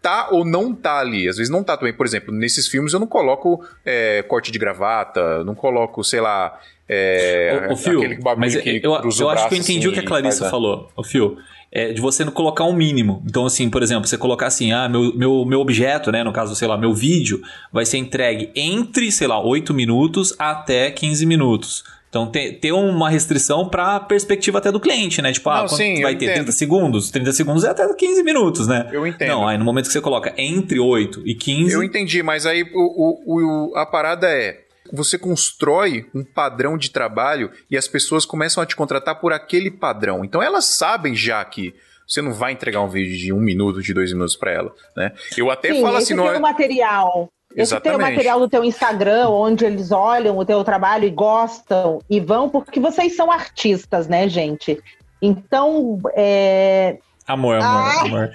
[0.02, 1.28] tá ou não tá ali.
[1.30, 1.94] Às vezes não tá também.
[1.94, 6.60] Por exemplo, nesses filmes eu não coloco é, corte de gravata, não coloco, sei lá.
[6.90, 10.06] É, o, o mas que eu, eu acho que eu entendi assim, o que a
[10.06, 10.90] Clarissa faz, falou.
[10.96, 11.38] O Fio,
[11.72, 13.24] é de você não colocar um mínimo.
[13.26, 16.22] Então, assim, por exemplo, você colocar assim, ah, meu, meu, meu objeto, né?
[16.22, 17.42] No caso, sei lá, meu vídeo,
[17.72, 21.84] vai ser entregue entre, sei lá, 8 minutos até 15 minutos.
[22.12, 25.32] Então, ter, ter uma restrição para perspectiva até do cliente, né?
[25.32, 26.36] Tipo, ah, Não, quanto sim, vai ter entendo.
[26.44, 27.10] 30 segundos?
[27.10, 28.90] 30 segundos é até 15 minutos, né?
[28.92, 29.30] Eu entendo.
[29.30, 31.74] Não, aí no momento que você coloca entre 8 e 15.
[31.74, 34.60] Eu entendi, mas aí o, o- o- a parada é.
[34.92, 39.72] Você constrói um padrão de trabalho e as pessoas começam a te contratar por aquele
[39.72, 40.26] padrão.
[40.26, 41.74] Então elas sabem já que
[42.06, 45.14] você não vai entregar um vídeo de um minuto, de dois minutos pra ela, né?
[45.38, 46.38] Eu até Sim, falo assim, não é...
[46.40, 47.30] material.
[47.56, 48.02] Exatamente.
[48.02, 52.80] material do teu Instagram, onde eles olham o teu trabalho e gostam e vão, porque
[52.80, 54.80] vocês são artistas, né, gente?
[55.22, 56.98] Então, é,
[57.28, 58.02] Amor, amor, Ah!
[58.02, 58.32] amor.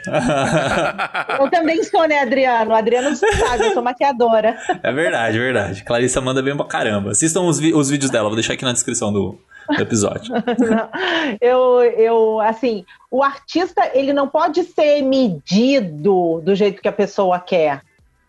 [1.40, 2.70] eu também sou, né, Adriano?
[2.70, 4.56] O Adriano sabe, eu sou maquiadora.
[4.82, 5.84] é verdade, é verdade.
[5.84, 7.10] Clarissa manda bem pra caramba.
[7.10, 9.38] Assistam os, os vídeos dela, vou deixar aqui na descrição do,
[9.68, 10.32] do episódio.
[10.32, 10.88] Não,
[11.40, 17.38] eu, eu, assim, o artista, ele não pode ser medido do jeito que a pessoa
[17.38, 17.82] quer.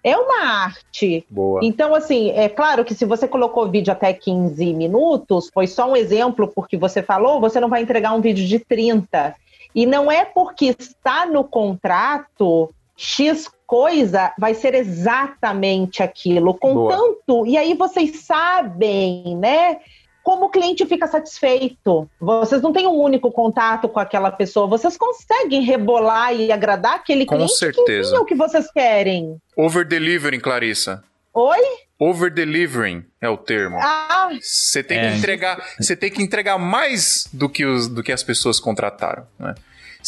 [0.07, 1.25] É uma arte.
[1.29, 1.59] Boa.
[1.61, 5.97] Então, assim, é claro que se você colocou vídeo até 15 minutos, foi só um
[5.97, 9.35] exemplo porque você falou, você não vai entregar um vídeo de 30.
[9.75, 16.53] E não é porque está no contrato X coisa vai ser exatamente aquilo.
[16.53, 16.57] Boa.
[16.57, 19.79] Contanto, e aí vocês sabem, né?
[20.27, 22.09] Como o cliente fica satisfeito.
[22.19, 27.25] Vocês não têm um único contato com aquela pessoa, vocês conseguem rebolar e agradar aquele
[27.25, 28.09] Com cliente certeza.
[28.11, 29.37] que é o que vocês querem.
[29.55, 31.01] Over-delivering, Clarissa.
[31.33, 31.59] Oi?
[31.97, 33.77] Over-delivering é o termo.
[33.81, 35.11] Ah, Você tem É.
[35.11, 39.25] que entregar, você tem que entregar mais do que, os, do que as pessoas contrataram,
[39.39, 39.55] né?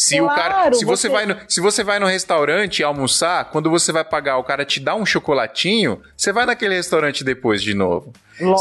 [0.00, 3.44] Se o cara, Claro, se você, você- vai no, se você vai no restaurante almoçar,
[3.50, 7.62] quando você vai pagar, o cara te dá um chocolatinho, você vai naquele restaurante depois
[7.62, 8.12] de novo.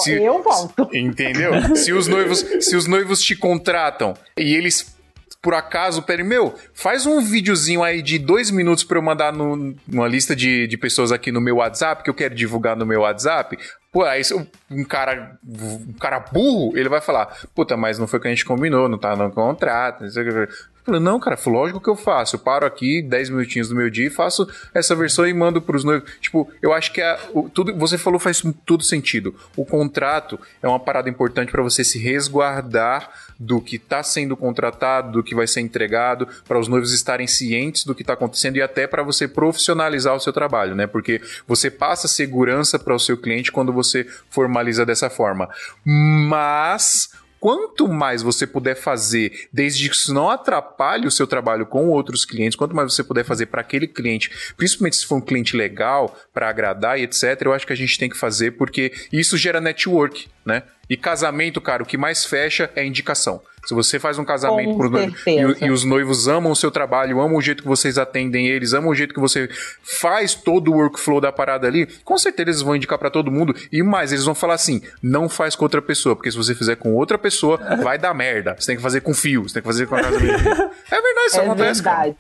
[0.04, 0.90] Se- eu volto.
[0.94, 1.76] Entendeu?
[1.78, 4.98] se os noivos, se os noivos te contratam e eles
[5.42, 9.74] por acaso pedem, meu, faz um videozinho aí de dois minutos pra eu mandar no,
[9.88, 13.02] numa lista de, de pessoas aqui no meu WhatsApp, que eu quero divulgar no meu
[13.02, 13.58] WhatsApp.
[13.90, 14.22] Pô, aí
[14.70, 18.32] um cara, um cara burro, ele vai falar, puta, mas não foi o que a
[18.32, 20.54] gente combinou, não tá no contrato, não sei o que.
[20.90, 22.36] Falei, não, cara, lógico que eu faço.
[22.36, 25.84] Eu paro aqui 10 minutinhos do meu dia e faço essa versão e mando pros
[25.84, 26.10] noivos.
[26.20, 29.36] Tipo, eu acho que a- o- tudo você falou faz tudo sentido.
[29.56, 33.10] O contrato é uma parada importante para você se resguardar
[33.40, 37.86] do que está sendo contratado, do que vai ser entregado, para os noivos estarem cientes
[37.86, 40.88] do que está acontecendo e até para você profissionalizar o seu trabalho, né?
[40.88, 45.48] Porque você passa segurança para o seu cliente quando você formaliza dessa forma.
[45.86, 47.10] Mas
[47.40, 52.26] quanto mais você puder fazer, desde que isso não atrapalhe o seu trabalho com outros
[52.26, 56.18] clientes, quanto mais você puder fazer para aquele cliente, principalmente se for um cliente legal,
[56.34, 59.62] para agradar e etc., eu acho que a gente tem que fazer, porque isso gera
[59.62, 60.64] network, né?
[60.90, 63.42] E casamento, cara, o que mais fecha é indicação.
[63.66, 67.38] Se você faz um casamento pro e, e os noivos amam o seu trabalho, amam
[67.38, 69.50] o jeito que vocês atendem eles, amam o jeito que você
[69.84, 73.56] faz todo o workflow da parada ali, com certeza eles vão indicar pra todo mundo.
[73.72, 76.76] E mais, eles vão falar assim: não faz com outra pessoa, porque se você fizer
[76.76, 78.56] com outra pessoa, vai dar merda.
[78.58, 80.40] Você tem que fazer com fio, você tem que fazer com a casamento.
[80.92, 82.16] É verdade, isso é acontece, verdade.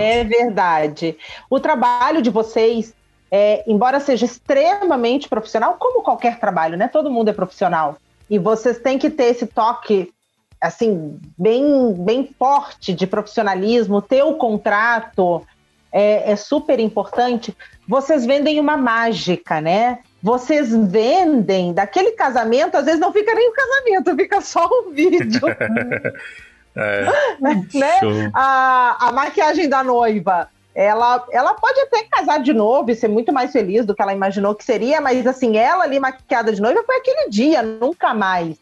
[0.00, 1.16] É verdade.
[1.48, 2.94] O trabalho de vocês,
[3.30, 6.88] é, embora seja extremamente profissional, como qualquer trabalho, né?
[6.88, 7.96] Todo mundo é profissional.
[8.28, 10.12] E vocês têm que ter esse toque,
[10.62, 15.44] assim, bem, bem forte de profissionalismo, ter o contrato
[15.90, 17.54] é, é super importante.
[17.86, 19.98] Vocês vendem uma mágica, né?
[20.22, 25.40] Vocês vendem daquele casamento, às vezes não fica nem o casamento, fica só o vídeo.
[26.74, 27.04] É.
[27.78, 27.98] né?
[28.00, 28.10] Show.
[28.32, 30.48] a, a maquiagem da noiva.
[30.74, 34.14] Ela, ela pode até casar de novo e ser muito mais feliz do que ela
[34.14, 38.56] imaginou que seria, mas assim, ela ali maquiada de noiva foi aquele dia, nunca mais.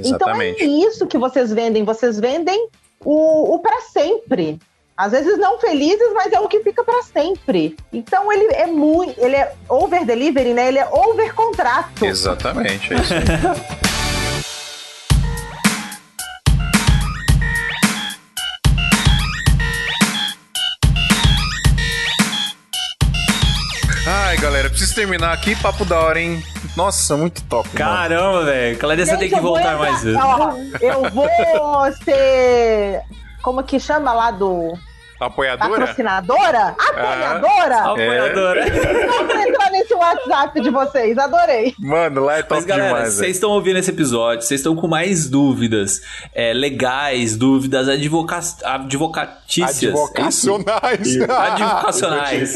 [0.00, 0.62] Exatamente.
[0.62, 1.84] Então é isso que vocês vendem.
[1.84, 2.68] Vocês vendem
[3.04, 4.58] o, o para sempre.
[4.96, 7.76] Às vezes não felizes, mas é o que fica para sempre.
[7.92, 9.18] Então ele é muito.
[9.20, 10.68] Ele é over delivery, né?
[10.68, 12.04] Ele é over contrato.
[12.04, 13.14] Exatamente, é isso.
[24.06, 25.56] Ai, galera, preciso terminar aqui.
[25.56, 26.42] Papo da hora, hein?
[26.76, 27.68] Nossa, muito top.
[27.70, 28.78] Caramba, velho.
[28.78, 30.18] Clarissa tem que voltar mais vezes.
[30.80, 31.28] eu vou
[32.04, 33.02] ser.
[33.42, 34.72] Como que chama lá do.
[35.26, 35.70] Apoiadora?
[35.80, 36.76] Patrocinadora?
[36.78, 37.76] Apoiadora?
[37.78, 38.64] Apoiadora.
[39.12, 41.74] Só pra entrar nesse WhatsApp de vocês, adorei.
[41.78, 43.14] Mano, lá é top Mas galera, demais.
[43.14, 46.00] vocês estão ouvindo esse episódio, vocês estão com mais dúvidas
[46.34, 49.82] é, legais, dúvidas advoca advocatícias.
[50.14, 50.44] é isso?
[50.54, 51.16] Advocacionais.
[51.28, 52.54] Advocacionais.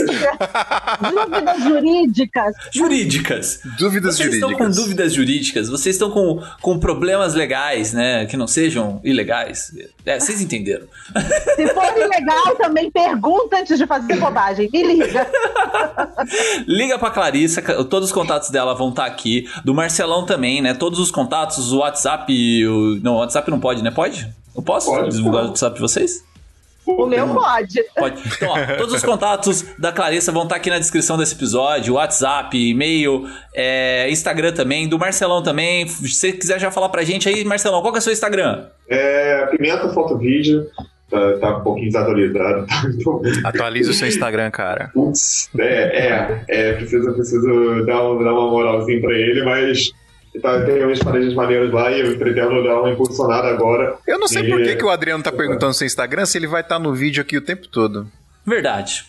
[1.00, 2.54] Dúvidas jurídicas.
[2.72, 3.60] jurídicas.
[3.78, 4.76] Dúvidas Vocês estão com jurídicas.
[4.76, 8.26] dúvidas jurídicas, vocês estão com, com problemas legais, né?
[8.26, 9.72] Que não sejam ilegais.
[10.04, 10.86] É, vocês entenderam.
[11.56, 14.68] Se for ilegal, também pergunta antes de fazer bobagem.
[14.72, 15.26] Me liga.
[16.66, 19.48] Liga pra Clarissa, todos os contatos dela vão estar aqui.
[19.64, 20.74] Do Marcelão também, né?
[20.74, 22.66] Todos os contatos, o WhatsApp.
[22.66, 23.01] O...
[23.02, 23.90] Não, o WhatsApp não pode, né?
[23.90, 24.28] Pode?
[24.55, 25.14] Eu posso Pode.
[25.14, 26.24] divulgar o WhatsApp de vocês?
[26.85, 27.82] O meu pode.
[27.94, 28.22] Pode.
[28.26, 32.56] Então, ó, todos os contatos da Clarissa vão estar aqui na descrição desse episódio: WhatsApp,
[32.56, 35.86] e-mail, é, Instagram também, do Marcelão também.
[35.86, 38.66] Se você quiser já falar pra gente aí, Marcelão, qual que é o seu Instagram?
[38.89, 40.66] É, Pimenta Foto Vídeo.
[41.10, 42.66] Tá, tá um pouquinho desatualizado.
[42.66, 42.82] Tá?
[42.86, 44.90] Então, Atualiza o seu Instagram, cara.
[44.93, 45.64] Putz, é,
[46.06, 49.90] é, é preciso, preciso dar, um- dar uma moralzinha pra ele, mas
[50.43, 53.97] tá, tem umas paredes maneiras lá e eu pretendo dar uma impulsionada agora.
[54.06, 56.36] Eu não sei E- por que, que o Adriano tá perguntando no seu Instagram se
[56.36, 58.06] ele vai estar no vídeo aqui o tempo todo.
[58.47, 59.06] Verdade.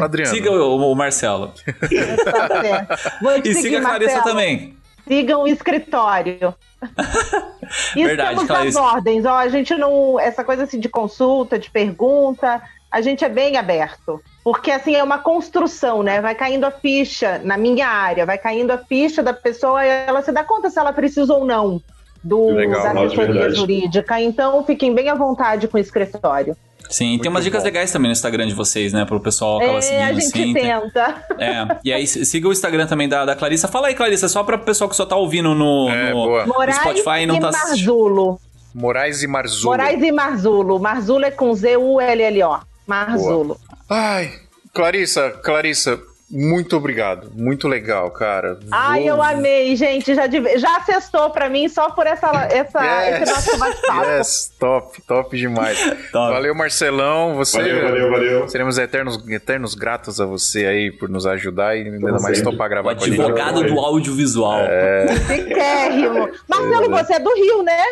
[0.00, 0.30] Adriano.
[0.34, 1.52] Siga o, o Marcelo.
[2.24, 3.18] Tá.
[3.20, 4.24] Vou te E seguir, siga a Clarissa Marcelo.
[4.36, 4.76] também.
[5.06, 6.54] Sigam o escritório.
[7.96, 8.80] E Verdade, estamos Clarissa.
[8.80, 9.24] nas ordens.
[9.24, 10.20] Ó, a gente não.
[10.20, 12.60] Essa coisa assim de consulta, de pergunta,
[12.90, 14.20] a gente é bem aberto.
[14.44, 16.20] Porque assim é uma construção, né?
[16.20, 20.20] Vai caindo a ficha na minha área, vai caindo a ficha da pessoa e ela
[20.22, 21.80] se dá conta se ela precisa ou não
[22.22, 23.54] do, Legal, da assessoria verdade.
[23.54, 24.20] jurídica.
[24.20, 26.56] Então fiquem bem à vontade com o escritório.
[26.92, 27.64] Sim, tem umas dicas bom.
[27.66, 29.04] legais também no Instagram de vocês, né?
[29.04, 30.52] Pro pessoal acabar É, seguindo, a gente assim.
[30.52, 31.24] tem- tenta.
[31.38, 33.66] É, e aí siga o Instagram também da, da Clarissa.
[33.66, 36.46] Fala aí, Clarissa, só pra pessoal que só tá ouvindo no, É, no- boa.
[36.46, 37.68] no Spotify e não tá assistindo.
[37.88, 38.40] Marzulo.
[38.74, 39.70] Moraes e Marzulo.
[39.70, 40.78] Moraes e Marzulo.
[40.78, 42.58] Marzulo é com Z-U-L-L-O.
[42.86, 43.56] Marzulo.
[43.88, 44.30] Ai,
[44.72, 46.00] Clarissa, Clarissa,
[46.32, 47.30] muito obrigado.
[47.34, 48.58] Muito legal, cara.
[48.70, 50.14] Ai, eu amei, gente.
[50.14, 53.22] Já, deve- já acestou pra mim só por essa, essa, Yes.
[53.22, 54.06] esse nosso bate-papo.
[54.10, 55.78] Yes, top, top demais.
[56.10, 56.32] Top.
[56.32, 57.34] Valeu, Marcelão.
[57.36, 58.48] Você, Valeu, valeu, valeu.
[58.48, 62.70] Seremos eternos, eternos gratos a você aí por nos ajudar e ainda mais topar O
[62.70, 63.20] gravar com a gente.
[63.20, 64.60] advogado do audiovisual.
[65.26, 66.28] Chiquérrimo.
[66.48, 67.82] Marcelo, você é do Rio, né?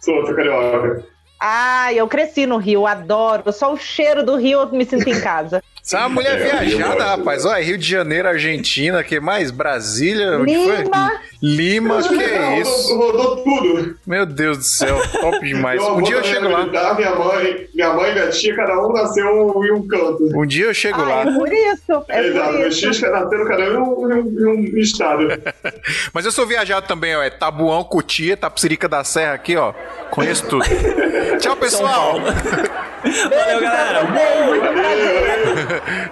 [0.00, 1.04] Sou, sou carioca.
[1.40, 3.52] Ah, eu cresci no Rio, adoro.
[3.52, 5.62] Só o cheiro do Rio eu me sinto em casa.
[5.84, 7.44] Você é uma mulher É, viajada, rapaz.
[7.44, 9.50] Olha, Rio de Janeiro, Argentina, que mais?
[9.50, 10.76] Brasília, onde foi?
[10.82, 11.12] Lima.
[11.42, 12.96] Lima, que é isso?
[12.96, 13.94] Rodou tudo.
[14.06, 15.82] Meu Deus do céu, top demais.
[15.82, 16.64] Um dia eu chego lá.
[16.94, 19.26] Minha mãe, minha mãe e minha tia, cada um nasceu
[19.62, 20.26] em um canto.
[20.34, 21.32] Um dia eu chego Ah, é lá.
[21.38, 22.04] por isso.
[22.08, 22.86] É Exato, por meu isso.
[22.86, 25.28] X nasceu cada um um, um- em um estado.
[26.14, 27.22] Mas eu sou viajado também, ó.
[27.22, 29.74] É Tabuão, Cotia, Tapsirica da Serra aqui, ó.
[30.10, 30.64] Conheço tudo.
[31.44, 32.14] Tchau, pessoal.
[32.22, 34.00] Valeu, galera.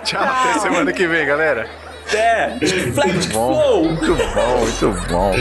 [0.05, 1.67] Tchau, até semana que vem, galera.
[2.93, 3.85] Flex Bom, Flow.
[3.85, 5.33] muito bom, muito bom.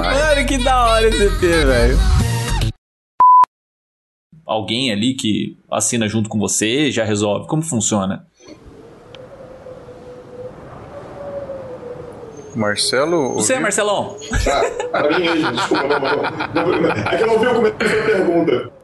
[0.00, 1.98] Mano, que da hora esse EP, velho.
[4.46, 7.48] Alguém ali que assina junto com você já resolve.
[7.48, 8.24] Como funciona?
[12.54, 13.34] Marcelo.
[13.34, 13.62] Você, ouviu?
[13.62, 14.16] Marcelão.
[14.44, 14.62] Tá,
[14.92, 15.88] para mim desculpa.
[16.54, 18.83] Não, não, não, é que eu não vi o começo da pergunta.